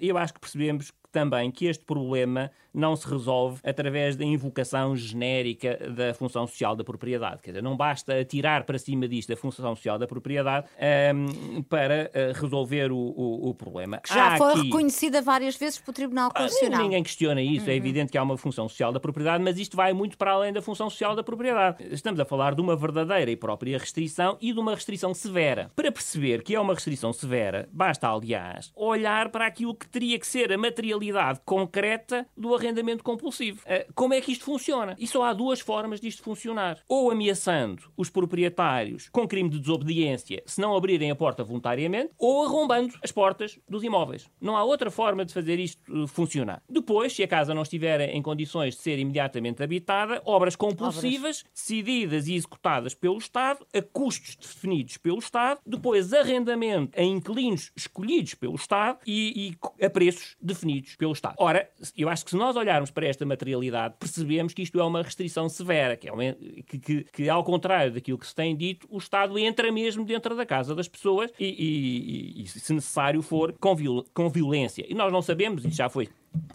[0.00, 5.78] eu acho que percebemos também que este problema não se resolve através da invocação genérica
[5.90, 7.40] da função social da propriedade.
[7.40, 10.66] Quer dizer, não basta atirar para cima disto a função social da propriedade
[11.14, 13.98] um, para uh, resolver o, o, o, problema.
[13.98, 14.62] Que já há foi aqui...
[14.62, 16.82] reconhecida várias vezes pelo Tribunal ah, Constitucional.
[16.82, 17.74] ninguém questiona isso, é uhum.
[17.74, 20.52] é evidente que há uma função social da propriedade, mas isto vai muito para além
[20.52, 21.84] da função social da propriedade.
[21.92, 25.70] Estamos a falar de uma verdadeira e própria restrição e de uma restrição severa.
[25.76, 30.26] Para perceber que é uma restrição severa, basta, aliás, olhar para aquilo que teria que
[30.26, 31.03] ser a materialidade
[31.44, 33.62] concreta do arrendamento compulsivo.
[33.66, 34.96] Eh, como é que isto funciona?
[34.98, 36.78] E só há duas formas disto funcionar.
[36.88, 42.44] Ou ameaçando os proprietários com crime de desobediência se não abrirem a porta voluntariamente, ou
[42.44, 44.28] arrombando as portas dos imóveis.
[44.40, 46.62] Não há outra forma de fazer isto eh, funcionar.
[46.68, 51.44] Depois, se a casa não estiver em condições de ser imediatamente habitada, obras compulsivas, obras.
[51.54, 58.34] decididas e executadas pelo Estado, a custos definidos pelo Estado, depois arrendamento a inquilinos escolhidos
[58.34, 61.34] pelo Estado e, e a preços definidos pelo Estado.
[61.38, 65.02] Ora, eu acho que se nós olharmos para esta materialidade, percebemos que isto é uma
[65.02, 66.32] restrição severa, que, é uma,
[66.66, 70.36] que, que, que, ao contrário daquilo que se tem dito, o Estado entra mesmo dentro
[70.36, 74.84] da casa das pessoas e, e, e se necessário for, com, viol, com violência.
[74.88, 76.08] E nós não sabemos, e já foi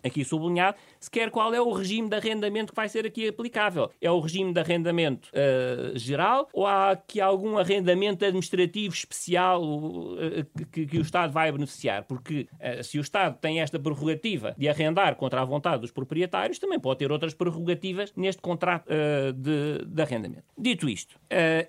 [0.03, 3.91] aqui sublinhado, sequer qual é o regime de arrendamento que vai ser aqui aplicável.
[4.01, 10.17] É o regime de arrendamento uh, geral ou há aqui algum arrendamento administrativo especial uh,
[10.71, 12.03] que, que, o Estado vai beneficiar?
[12.03, 16.59] Porque uh, se o Estado tem esta prerrogativa de arrendar contra a vontade dos proprietários,
[16.59, 18.89] também pode ter outras prerrogativas neste contrato
[19.35, 20.43] de, de, arrendamento.
[20.57, 21.19] Dito isto,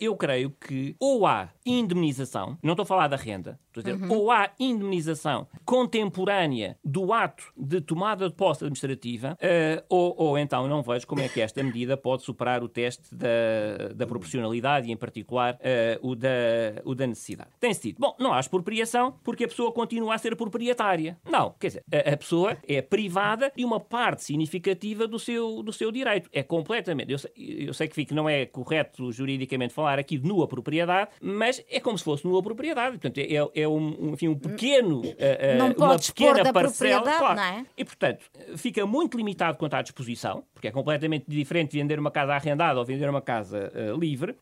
[0.01, 4.05] eu creio que ou há indemnização, não estou a falar da renda, estou a dizer,
[4.05, 4.19] uhum.
[4.19, 10.39] ou há indemnização contemporânea do ato de tomar tomada de posse administrativa, uh, ou, ou,
[10.39, 14.89] então não vejo como é que esta medida pode superar o teste da, da proporcionalidade
[14.89, 16.31] e, em particular, uh, o, da,
[16.83, 17.51] o da necessidade.
[17.61, 21.19] Tem-se dito, bom, não há expropriação porque a pessoa continua a ser proprietária.
[21.31, 25.73] Não, quer dizer, a, a, pessoa é privada de uma parte significativa do seu, do
[25.73, 26.31] seu direito.
[26.33, 27.13] É completamente.
[27.13, 31.79] Eu, eu sei que não é correto juridicamente falar aqui de nua propriedade, mas é
[31.81, 32.93] como se fosse nua propriedade.
[32.93, 35.01] Portanto, é, é um, enfim, um pequeno.
[35.01, 37.03] Uh, não uma pequena parcela.
[37.03, 37.37] Claro.
[37.37, 37.67] Não é?
[37.77, 38.25] E, portanto,
[38.57, 42.79] fica muito limitado quanto à disposição, porque é completamente diferente de vender uma casa arrendada
[42.79, 44.37] ou vender uma casa uh, livre.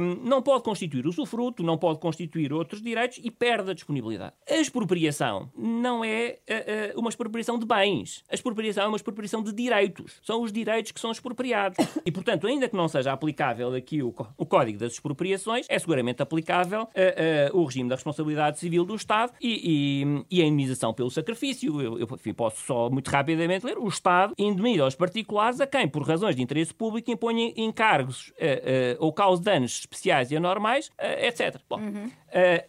[0.00, 4.32] Um, não pode constituir usufruto, não pode constituir outros direitos e perde a disponibilidade.
[4.48, 8.24] A expropriação não é uh, uh, uma expropriação de bens.
[8.30, 10.20] A expropriação é uma expropriação de direitos.
[10.22, 11.78] São os direitos que são expropriados.
[12.04, 16.22] E, portanto, ainda que não seja aplicável aqui o, o Código das Expropriações, é seguramente
[16.22, 16.88] aplicável
[17.52, 21.80] o regime da responsabilidade civil do Estado e, e, e a indemnização pelo sacrifício.
[21.80, 25.88] Eu, eu enfim, posso só muito rapidamente ler, o Estado indemniza aos particulares a quem,
[25.88, 30.88] por razões de interesse público, impõe encargos uh, uh, ou cause danos especiais e anormais,
[30.88, 31.60] uh, etc.
[31.68, 32.10] Bom, uhum.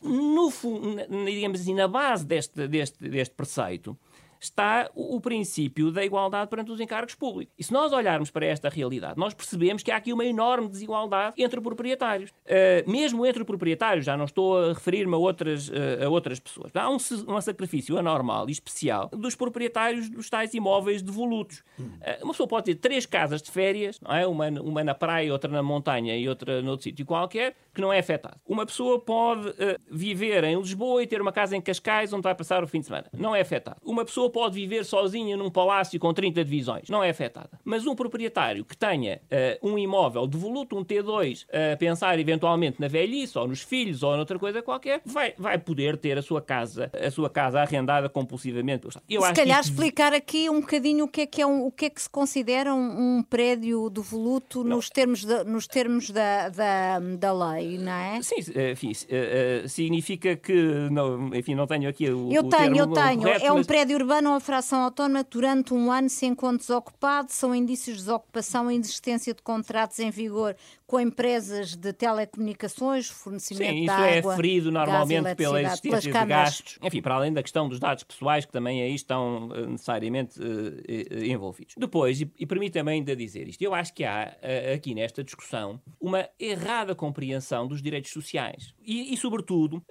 [0.01, 3.97] no, digamos assim, na base deste, deste, deste preceito,
[4.45, 7.53] está o, princípio da igualdade perante os encargos públicos.
[7.57, 11.41] E se nós olharmos para esta realidade, nós percebemos que há aqui uma enorme desigualdade
[11.41, 12.29] entre proprietários.
[12.29, 16.75] Uh, mesmo entre proprietários, já não estou a referir-me a outras, uh, a outras pessoas.
[16.75, 16.97] Há um,
[17.27, 21.63] um, sacrifício anormal e especial dos proprietários dos tais imóveis devolutos.
[21.79, 24.27] Uh, uma pessoa pode ter três casas de férias, não é?
[24.27, 27.99] uma, uma na praia, outra na montanha e outra noutro sítio qualquer, que não é
[27.99, 28.37] afetado.
[28.45, 29.53] Uma pessoa pode
[29.89, 32.85] viver em Lisboa e ter uma casa em Cascais onde vai passar o fim de
[32.85, 33.05] semana.
[33.13, 33.77] Não é afetado.
[33.83, 36.89] Uma pessoa pode viver sozinha num palácio com 30 divisões.
[36.89, 37.51] Não é afetada.
[37.63, 39.21] Mas um proprietário que tenha
[39.61, 44.01] uh, um imóvel devoluto, um T2, a uh, pensar eventualmente na velhice ou nos filhos
[44.03, 48.09] ou noutra coisa qualquer, vai, vai poder ter a sua casa, a sua casa arrendada
[48.09, 48.87] compulsivamente.
[49.09, 49.69] Eu se calhar que...
[49.69, 52.09] explicar aqui um bocadinho o que é que, é um, o que, é que se
[52.09, 57.91] considera um, um prédio devoluto nos termos, de, nos termos da, da, da lei, não
[57.91, 58.21] é?
[58.21, 58.37] Sim,
[58.71, 62.31] enfim, uh, significa que não, enfim, não tenho aqui o.
[62.31, 63.21] Eu tenho, eu tenho.
[63.21, 63.67] Correto, é um mas...
[63.67, 68.67] prédio urbano ou fração autónoma durante um ano se encontra desocupado, são indícios de desocupação
[68.67, 70.55] a existência de contratos em vigor
[70.93, 76.25] com empresas de telecomunicações, fornecimento Sim, de isso água, é ferido normalmente pela existência de
[76.25, 76.77] gastos.
[76.83, 81.23] Enfim, para além da questão dos dados pessoais, que também aí estão uh, necessariamente uh,
[81.25, 81.73] envolvidos.
[81.75, 85.81] Depois, e, e permita-me ainda dizer isto, eu acho que há uh, aqui nesta discussão
[85.99, 88.75] uma errada compreensão dos direitos sociais.
[88.85, 89.81] E, e sobretudo,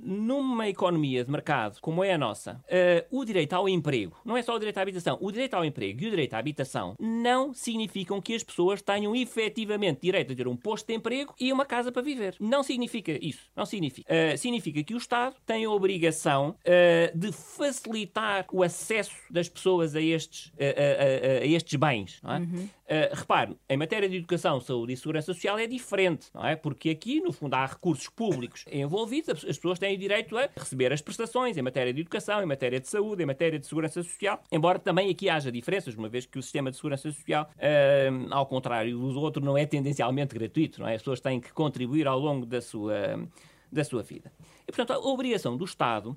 [0.00, 2.62] numa economia de mercado como é a nossa,
[3.10, 6.02] o direito ao emprego, não é só o direito à habitação, o direito ao emprego
[6.02, 10.48] e o direito à habitação não significam que as pessoas tenham efetivamente direito a ter
[10.48, 12.36] um posto de emprego e uma casa para viver.
[12.40, 13.40] Não significa isso.
[13.54, 14.12] Não significa.
[14.12, 19.94] Uh, significa que o Estado tem a obrigação uh, de facilitar o acesso das pessoas
[19.94, 22.20] a estes, uh, a, a, estes bens.
[22.22, 22.38] Não é?
[22.38, 22.68] Uhum.
[23.12, 26.56] repare, em matéria de educação, saúde e segurança social é diferente, não é?
[26.56, 30.92] Porque aqui, no fundo, há recursos públicos envolvidos, as pessoas têm o direito a receber
[30.92, 34.42] as prestações em matéria de educação, em matéria de saúde, em matéria de segurança social,
[34.50, 37.48] embora também aqui haja diferenças, uma vez que o sistema de segurança social,
[38.30, 40.94] ao contrário do outro, não é tendencial essencialmente gratuito, não é?
[40.94, 43.28] As pessoas têm que contribuir ao longo da sua,
[43.70, 44.32] da sua vida.
[44.66, 46.16] E, portanto, a obrigação do Estado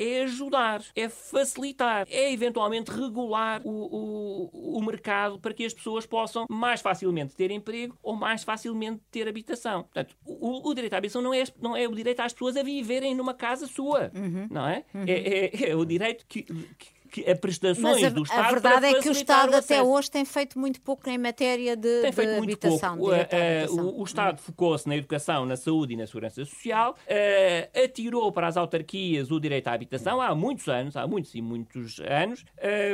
[0.00, 6.06] é ajudar, é facilitar, é eventualmente regular o, o, o, mercado para que as pessoas
[6.06, 9.82] possam mais facilmente ter emprego ou mais facilmente ter habitação.
[9.82, 12.62] Portanto, o, o direito à habitação não é, não é o direito às pessoas a
[12.62, 14.48] viverem numa casa sua, uhum.
[14.50, 14.84] não é?
[14.94, 15.04] Uhum.
[15.06, 15.70] É, é?
[15.70, 18.46] é, o direito que, que que a prestações a, do Estado.
[18.46, 21.76] A verdade é que o Estado o até hoje tem feito muito pouco em matéria
[21.76, 22.96] de, tem feito de muito habitação.
[22.96, 23.12] Pouco.
[23.12, 24.42] Uh, o, o, Estado hum.
[24.42, 29.40] focou-se na educação, na saúde e na segurança social, uh, atirou para as autarquias o
[29.40, 32.44] direito à habitação há muitos anos, há muitos e muitos anos,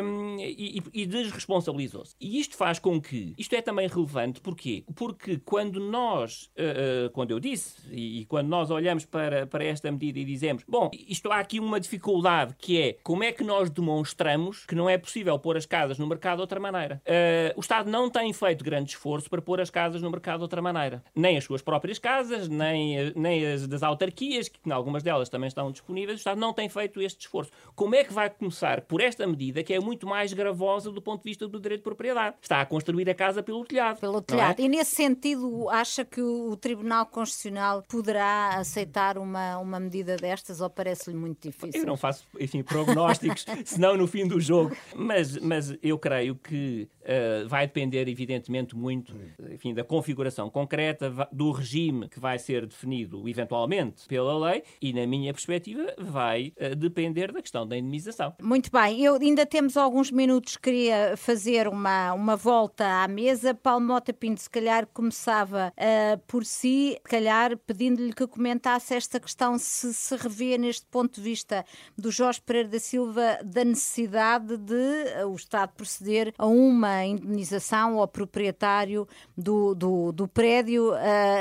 [0.02, 2.14] um, e, e desresponsabilizou-se.
[2.20, 4.84] E isto faz com que, isto é também relevante, porquê?
[4.94, 9.90] Porque quando nós, uh, quando eu disse, e, e quando nós olhamos para, para esta
[9.90, 13.68] medida e dizemos, bom, isto há aqui uma dificuldade que é como é que nós
[13.70, 17.02] demonstramos demonstramos que não é possível pôr as casas no mercado de outra maneira.
[17.06, 20.42] Uh, o Estado não tem feito grande esforço para pôr as casas no mercado de
[20.44, 21.02] outra maneira.
[21.14, 25.70] Nem as suas próprias casas, nem, nem as das autarquias, que algumas delas também estão
[25.72, 27.50] disponíveis, o Estado não tem feito este esforço.
[27.74, 31.22] Como é que vai começar por esta medida que é muito mais gravosa do ponto
[31.22, 32.36] de vista do direito de propriedade?
[32.40, 33.98] Está a construir a casa pelo telhado.
[33.98, 34.60] Pelo telhado.
[34.60, 34.64] É?
[34.64, 40.70] E nesse sentido, acha que o Tribunal Constitucional poderá aceitar uma, uma medida destas ou
[40.70, 41.80] parece-lhe muito difícil?
[41.80, 44.76] Eu não faço, enfim, prognósticos, senão no fim do jogo.
[44.94, 49.14] Mas, mas eu creio que uh, vai depender, evidentemente, muito
[49.50, 55.06] enfim, da configuração concreta, do regime que vai ser definido, eventualmente, pela lei, e, na
[55.06, 58.34] minha perspectiva, vai uh, depender da questão da indemnização.
[58.40, 63.54] Muito bem, eu ainda temos alguns minutos, queria fazer uma, uma volta à mesa.
[63.54, 69.18] Paulo Mota Pinto, se calhar começava uh, por si, se calhar pedindo-lhe que comentasse esta
[69.18, 71.64] questão, se se revê neste ponto de vista
[71.96, 77.04] do Jorge Pereira da Silva da necessidade necessidade de eh, o Estado proceder a uma
[77.04, 79.06] indenização ao proprietário
[79.36, 80.96] do, do, do prédio uh,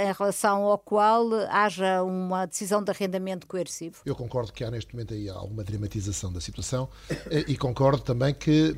[0.08, 3.98] em relação ao qual haja uma decisão de arrendamento coercivo.
[4.06, 6.88] Eu concordo que há neste momento aí alguma dramatização da situação
[7.32, 8.76] eh, e concordo também que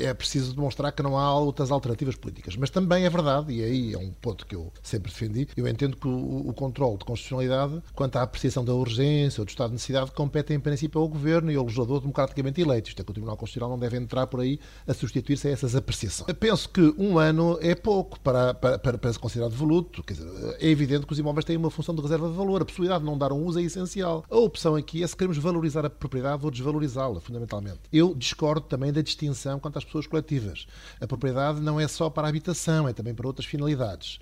[0.00, 2.56] é preciso demonstrar que não há outras alternativas políticas.
[2.56, 5.96] Mas também é verdade, e aí é um ponto que eu sempre defendi, eu entendo
[5.96, 9.74] que o, o controle de constitucionalidade, quanto à apreciação da urgência ou do estado de
[9.74, 13.14] necessidade, compete em princípio ao Governo e ao legislador democraticamente eleito Isto é que o
[13.14, 16.28] Tribunal Constitucional não deve entrar por aí a substituir-se a essas apreciações.
[16.28, 20.02] Eu penso que um ano é pouco para, para, para, para se considerar devoluto.
[20.02, 22.62] Quer dizer, é evidente que os imóveis têm uma função de reserva de valor.
[22.62, 24.24] A possibilidade de não dar um uso é essencial.
[24.30, 27.80] A opção aqui é se queremos valorizar a propriedade ou desvalorizá-la, fundamentalmente.
[27.92, 30.66] Eu discordo também da distinção quanto às pessoas coletivas.
[31.00, 34.18] A propriedade não é só para a habitação, é também para outras finalidades.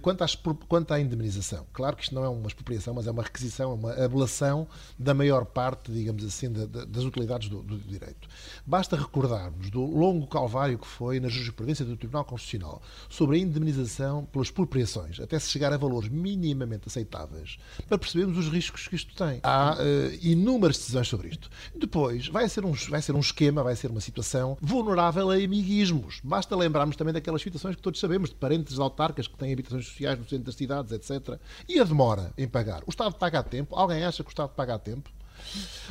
[0.00, 0.34] Quanto, às,
[0.68, 3.74] quanto à indemnização, claro que isto não é uma expropriação, mas é uma requisição, é
[3.74, 4.66] uma ablação
[4.98, 8.28] da maior parte, digamos assim, de, de, das utilidades do, do, direito.
[8.66, 14.24] Basta recordarmos do longo calvário que foi na jurisprudência do Tribunal Constitucional sobre a indemnização
[14.26, 19.14] pelas expropriações, até se chegar a valores minimamente aceitáveis, para percebermos os riscos que isto
[19.14, 19.40] tem.
[19.42, 21.50] Há uh, inúmeras decisões sobre isto.
[21.74, 26.20] Depois, vai ser, um, vai ser um esquema, vai ser uma situação vulnerável a amiguismos.
[26.22, 30.18] Basta lembrarmos também daquelas situações que todos sabemos, de parentes autarcas que têm habitações sociais
[30.18, 31.38] no centro das cidades, etc.
[31.68, 32.82] E a demora em pagar?
[32.86, 33.76] O Estado paga a tempo?
[33.76, 35.10] Alguém acha que o Estado paga a tempo?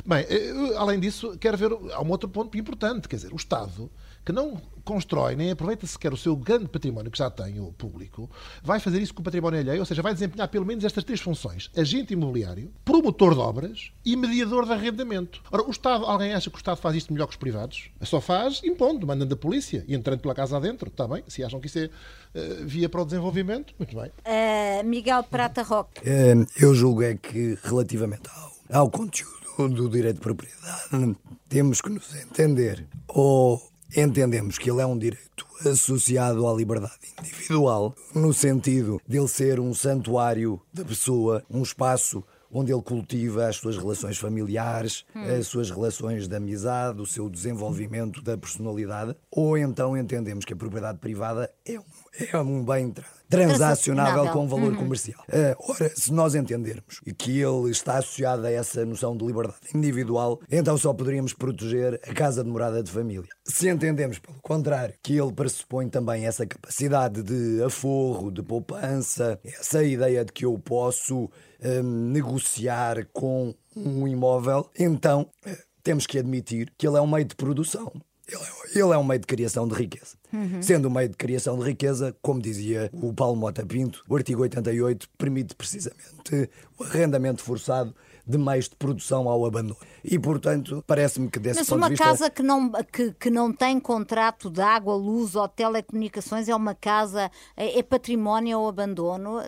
[0.04, 1.72] Bem, eh, além disso, quero ver.
[1.92, 3.90] Há um outro ponto importante, quer dizer, o Estado
[4.30, 8.30] que não constrói nem aproveita sequer o seu grande património que já tem, o público,
[8.62, 11.20] vai fazer isso com o património alheio, ou seja, vai desempenhar pelo menos estas três
[11.20, 15.42] funções: agente imobiliário, promotor de obras e mediador de arrendamento.
[15.50, 17.90] Ora, o Estado, alguém acha que o Estado faz isto melhor que os privados?
[18.02, 21.24] Só faz impondo, mandando a polícia e entrando pela casa adentro, está bem?
[21.26, 24.10] Se acham que isso é uh, via para o desenvolvimento, muito bem.
[24.24, 26.00] Uh, Miguel Prata Roque.
[26.00, 28.28] Uh, eu julgo é que, relativamente
[28.68, 31.16] ao, ao conteúdo do direito de propriedade,
[31.48, 37.94] temos que nos entender ou entendemos que ele é um direito associado à liberdade individual,
[38.14, 43.56] no sentido de ele ser um santuário da pessoa, um espaço onde ele cultiva as
[43.56, 45.22] suas relações familiares, hum.
[45.38, 50.56] as suas relações de amizade, o seu desenvolvimento da personalidade, ou então entendemos que a
[50.56, 51.84] propriedade privada é um,
[52.32, 52.92] é um bem
[53.30, 54.78] transacionável com valor uhum.
[54.78, 55.22] comercial.
[55.28, 60.40] Uh, ora, se nós entendermos que ele está associado a essa noção de liberdade individual,
[60.50, 63.28] então só poderíamos proteger a casa de morada de família.
[63.44, 69.84] Se entendemos, pelo contrário, que ele pressupõe também essa capacidade de aforro, de poupança, essa
[69.84, 71.30] ideia de que eu posso
[71.64, 77.24] um, negociar com um imóvel, então uh, temos que admitir que ele é um meio
[77.24, 77.92] de produção.
[78.28, 80.16] Ele é, ele é um meio de criação de riqueza.
[80.32, 80.62] Uhum.
[80.62, 84.42] Sendo um meio de criação de riqueza, como dizia o Paulo Mota Pinto, o artigo
[84.42, 86.48] 88 permite precisamente
[86.78, 87.94] o arrendamento forçado
[88.30, 89.76] de meios de produção ao abandono.
[90.04, 92.04] E, portanto, parece-me que desse Mas ponto de vista...
[92.04, 96.48] Mas uma casa que não, que, que não tem contrato de água, luz ou telecomunicações
[96.48, 99.40] é uma casa, é, é património ao abandono?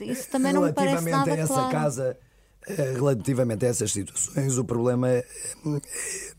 [0.00, 1.70] Isso também não me parece nada Relativamente a essa claro.
[1.70, 2.18] casa
[2.74, 5.24] relativamente a essas situações, o problema é,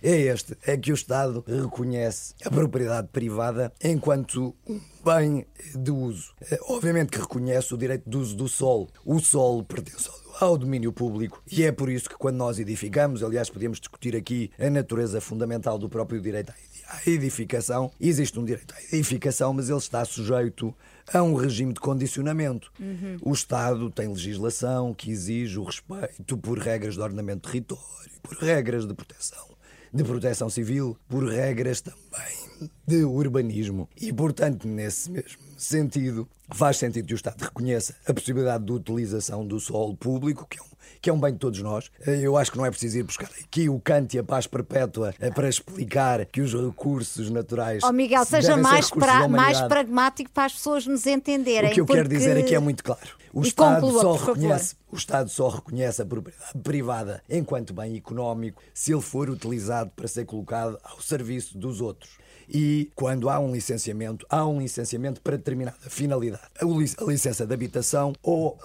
[0.01, 6.33] é este: é que o Estado reconhece a propriedade privada enquanto um bem de uso.
[6.51, 8.89] Eh, obviamente que reconhece o direito de uso do solo.
[9.05, 10.09] O solo pertence
[10.39, 14.51] ao domínio público e é por isso que quando nós edificamos, aliás, podemos discutir aqui
[14.59, 16.51] a natureza fundamental do próprio direito
[16.89, 20.75] à edificação, existe um direito à edificação, mas ele está sujeito
[21.13, 22.71] a um regime de condicionamento.
[22.79, 23.17] Uhum.
[23.21, 28.37] O Estado tem legislação que exige o respeito por regras de ordenamento de território, por
[28.37, 29.47] regras de proteção,
[29.93, 33.87] de proteção civil, por regras também de urbanismo.
[33.99, 39.45] E, portanto, nesse mesmo sentido, faz sentido que o Estado reconheça a possibilidade de utilização
[39.45, 41.89] do solo público, que é um que é um bem de todos nós.
[42.05, 45.13] Eu acho que não é preciso ir buscar aqui o Kant e a paz perpétua
[45.19, 47.83] eh, para explicar que os recursos naturais.
[47.83, 51.71] Oh, Miguel, seja mais, pra, mais pragmático para as pessoas nos entenderem.
[51.71, 51.99] O que eu porque...
[51.99, 53.17] quero dizer aqui é muito claro.
[53.33, 57.95] O e Estado, conclua, só reconhece, o Estado só reconhece a propriedade privada enquanto bem
[57.95, 62.17] económico se ele for utilizado para ser colocado ao serviço dos outros
[62.49, 66.43] e quando há um licenciamento, há um licenciamento para determinada finalidade.
[66.59, 68.57] A licença de habitação ou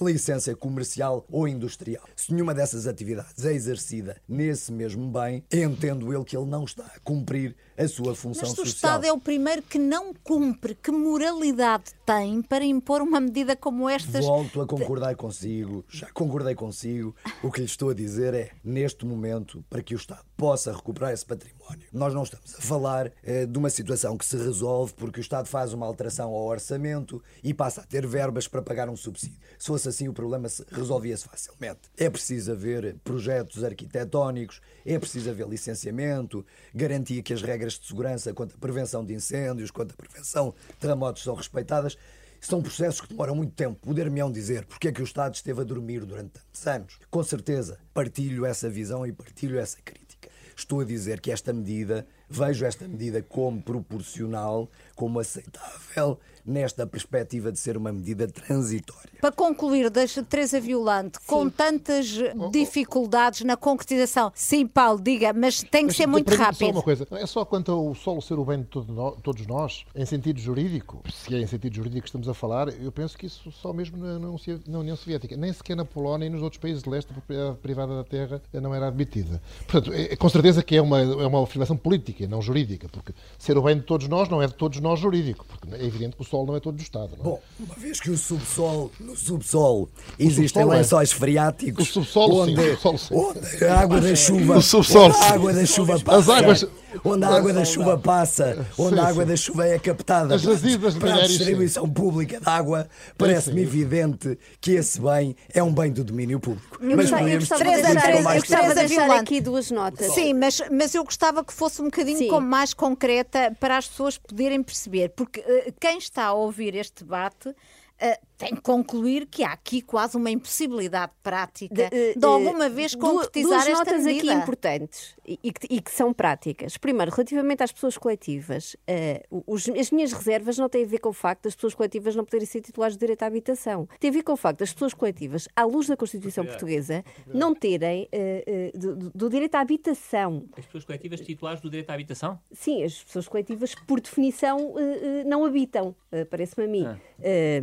[0.00, 2.04] a licença comercial ou industrial.
[2.14, 6.84] Se nenhuma dessas atividades é exercida nesse mesmo bem, entendo ele que ele não está
[6.84, 8.64] a cumprir a sua função Mas social.
[8.64, 10.74] o Estado é o primeiro que não cumpre.
[10.74, 14.09] Que moralidade tem para impor uma medida como esta?
[14.18, 17.14] Volto a concordar consigo, já concordei consigo.
[17.42, 21.12] O que lhe estou a dizer é, neste momento, para que o Estado possa recuperar
[21.12, 25.20] esse património, nós não estamos a falar eh, de uma situação que se resolve porque
[25.20, 28.96] o Estado faz uma alteração ao orçamento e passa a ter verbas para pagar um
[28.96, 29.38] subsídio.
[29.58, 31.80] Se fosse assim, o problema resolvia-se facilmente.
[31.96, 36.44] É preciso haver projetos arquitetónicos, é preciso haver licenciamento,
[36.74, 40.76] garantia que as regras de segurança quanto à prevenção de incêndios, quanto à prevenção de
[40.76, 41.96] terremotos são respeitadas.
[42.40, 43.78] São processos que demoram muito tempo.
[43.80, 46.98] Poder-me-ão dizer porque é que o Estado esteve a dormir durante tantos anos.
[47.10, 50.28] Com certeza, partilho essa visão e partilho essa crítica.
[50.56, 57.52] Estou a dizer que esta medida, vejo esta medida como proporcional, como aceitável nesta perspectiva
[57.52, 59.10] de ser uma medida transitória.
[59.20, 61.26] Para concluir, deixa Teresa Violante, Sim.
[61.26, 62.06] com tantas
[62.50, 64.32] dificuldades na concretização.
[64.34, 66.58] Sim, Paulo, diga, mas tem que mas, ser muito rápido.
[66.58, 70.06] Só uma coisa, é só quanto ao solo ser o bem de todos nós, em
[70.06, 73.52] sentido jurídico, se é em sentido jurídico que estamos a falar, eu penso que isso
[73.52, 76.88] só mesmo na, na União Soviética, nem sequer na Polónia e nos outros países de
[76.88, 79.42] leste, a propriedade privada da terra não era admitida.
[79.68, 82.88] Portanto, é, com certeza que é uma, é uma afirmação política política e não jurídica,
[82.88, 85.84] porque ser o bem de todos nós não é de todos nós jurídico, porque é
[85.86, 87.10] evidente que o sol não é todo do Estado.
[87.16, 87.24] Não é?
[87.24, 90.76] Bom, uma vez que o subsolo, no subsolo existem subsolo é.
[90.78, 93.14] lençóis freáticos, O subsolo, sim, onde, o subsolo, sim.
[93.14, 95.32] onde a água da chuva, O subsolo, onde a sim.
[95.34, 96.66] água da chuva As passa, águas-
[97.04, 99.28] onde a água da chuva passa, onde Sim, a água sim.
[99.30, 101.38] da chuva é captada As para, jazidas de para a Malheiros, sim.
[101.38, 103.66] distribuição pública de água, parece-me sim.
[103.66, 106.78] evidente que esse bem é um bem do domínio público.
[106.80, 110.12] Eu Mas gostava, eu gostava de deixar, eu gostava de deixar aqui duas notas.
[110.14, 112.28] Sim, mas, mas eu gostava que fosse um bocadinho Sim.
[112.28, 117.04] como mais concreta para as pessoas poderem perceber, porque eh, quem está a ouvir este
[117.04, 117.54] debate
[117.98, 122.68] eh, tem que concluir que há aqui quase uma impossibilidade prática de, eh, eh, alguma
[122.68, 124.32] vez du- concretizar duas esta notas aqui medida.
[124.34, 126.76] importantes e, e que, e que são práticas.
[126.78, 131.10] Primeiro, relativamente às pessoas coletivas, eh, os- as minhas reservas não têm a ver com
[131.10, 133.88] o facto das pessoas coletivas não poderem ser titulares de direito à habitação.
[133.98, 137.54] Tem a ver com o facto das pessoas coletivas, à luz da Constituição Portuguesa, não
[137.54, 140.44] terem eh, eh, do, do- do direito à habitação.
[140.56, 142.38] As pessoas coletivas titulares do direito à habitação?
[142.52, 146.86] Sim, as pessoas coletivas, por definição, eh, eh, não habitam, eh, parece-me a mim.
[146.86, 146.96] Ah.
[147.22, 147.60] Eh,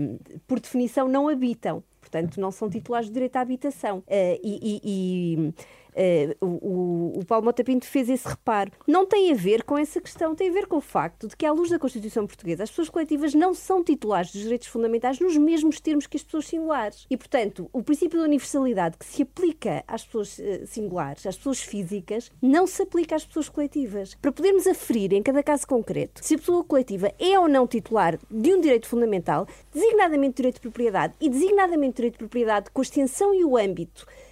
[0.47, 1.83] por definição, não habitam.
[1.99, 4.03] Portanto, não são titulares de direito à habitação.
[4.07, 4.81] Eh, e.
[4.83, 5.53] e-
[6.41, 8.71] o, o- o Paulo Mota Pinto fez esse reparo.
[8.87, 11.45] Não tem a ver com essa questão, tem a ver com o facto de que,
[11.45, 15.35] à luz da Constituição Portuguesa, as pessoas coletivas não são titulares dos direitos fundamentais nos
[15.37, 17.05] mesmos termos que as pessoas singulares.
[17.09, 21.59] E, portanto, o princípio da universalidade que se aplica às pessoas eh, singulares, às pessoas
[21.59, 24.15] físicas, não se aplica às pessoas coletivas.
[24.21, 28.17] Para podermos aferir, em cada caso concreto, se a pessoa coletiva é ou não titular
[28.29, 32.83] de um direito fundamental, designadamente direito de propriedade e designadamente direito de propriedade com a
[32.83, 34.26] extensão e o âmbito eh,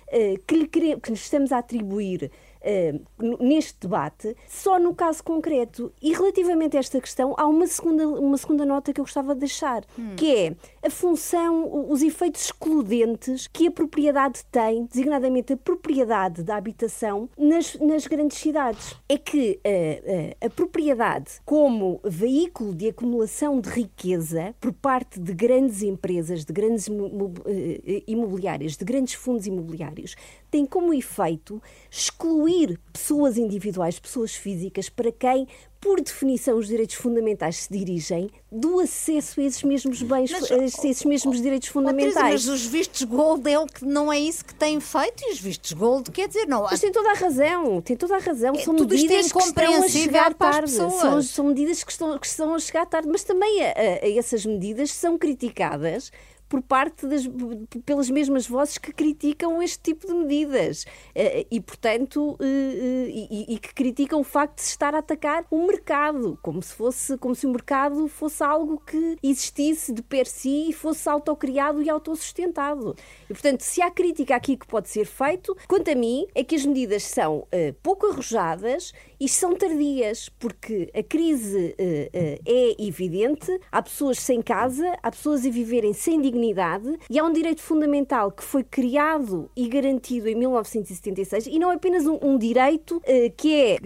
[0.48, 2.32] que, lhe quere- que lhe estamos a atribuir
[2.62, 2.96] eh,
[3.40, 5.92] neste debate, só no caso concreto.
[6.02, 9.42] E relativamente a esta questão, há uma segunda, uma segunda nota que eu gostava de
[9.42, 9.84] deixar,
[10.18, 16.56] que é a função, os efeitos excludentes que a propriedade tem, designadamente a propriedade da
[16.56, 18.96] habitação, nas, nas grandes cidades.
[19.10, 25.34] É que eh, eh, a propriedade, como veículo de acumulação de riqueza por parte de
[25.34, 30.16] grandes empresas, de grandes eh, imobiliárias, de grandes fundos imobiliários,
[30.52, 31.60] tem como efeito
[31.90, 35.48] excluir pessoas individuais, pessoas físicas, para quem,
[35.86, 40.58] por definição, os direitos fundamentais se dirigem, do acesso a esses mesmos bens, Mas, a
[40.66, 42.46] esses mesmos direitos Oh, Teresa, fundamentais.
[42.46, 45.40] mas os vistos gold é o que não é isso que têm feito e os
[45.40, 48.56] vistos gold quer dizer não Mas tem toda a razão, tem toda a razão.
[48.56, 50.72] É, São tudo isto é medidas que estão a chegar tarde.
[50.72, 54.18] São, são medidas que estão, que estão a chegar tarde, mas também a, a- a
[54.18, 56.12] essas medidas são criticadas
[56.48, 57.24] por parte das,
[57.86, 60.86] pelas mesmas vozes que criticam este tipo de medidas
[61.16, 65.00] Eh, e, portanto, eh, eh, e, e que criticam o facto de se estar a
[65.00, 70.02] atacar o mercado, como se fosse, como se o mercado fosse algo que existisse de
[70.02, 72.96] per si e fosse autocriado e autossustentado.
[73.30, 76.56] E, portanto, se há crítica aqui que pode ser feito, quanto a mim, é que
[76.56, 77.48] as medidas são
[77.82, 84.42] pouco arrojadas e são tardias, porque a crise eh, eh, é evidente, há pessoas sem
[84.42, 89.50] casa, há pessoas a viverem sem dignidade e há um direito fundamental que foi criado
[89.56, 93.78] e garantido em 1976 e não é apenas um, um direito eh, que é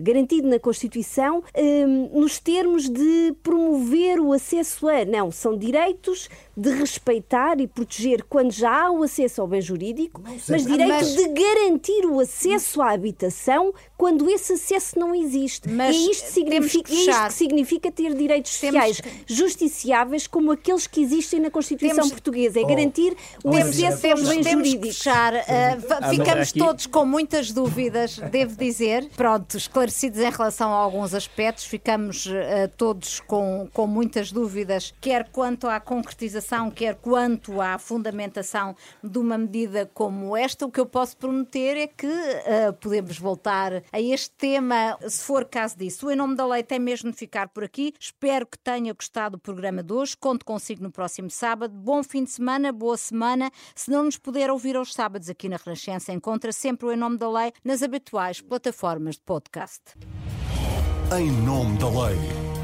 [0.00, 1.42] garantido na Constituição
[2.12, 5.04] nos termos de promover o acesso a.
[5.04, 10.20] Não, são direitos de respeitar e proteger quando já há o acesso ao bem jurídico,
[10.24, 15.68] mas direito Mas- de garantir o acesso à habitação quando esse acesso não existe.
[15.68, 19.02] Mas e é isto, temos significa, que é isto que significa ter direitos Temos sociais
[19.26, 22.60] justiciáveis como aqueles que existem na Constituição Temos- portuguesa.
[22.60, 24.96] É garantir o temos- acesso aos bens que jurídicos.
[24.98, 25.34] fechar.
[25.34, 29.08] Uh, ficamos aqui- todos com muitas dúvidas, devo dizer.
[29.16, 32.32] Pronto, esclarecidos em relação a alguns aspectos, ficamos uh,
[32.76, 39.38] todos com, com muitas dúvidas, quer quanto à concretização, quer quanto à fundamentação de uma
[39.38, 40.66] medida como esta.
[40.66, 44.67] O que eu posso prometer é que uh, podemos voltar a este tema,
[45.08, 46.06] se for caso disso.
[46.06, 47.92] O Em Nome da Lei tem mesmo de ficar por aqui.
[47.98, 50.16] Espero que tenha gostado do programa de hoje.
[50.16, 51.74] Conto consigo no próximo sábado.
[51.74, 53.50] Bom fim de semana, boa semana.
[53.74, 57.18] Se não nos puder ouvir aos sábados aqui na Renascença, encontra sempre o Em Nome
[57.18, 59.82] da Lei nas habituais plataformas de podcast.
[61.16, 62.57] Em nome da lei.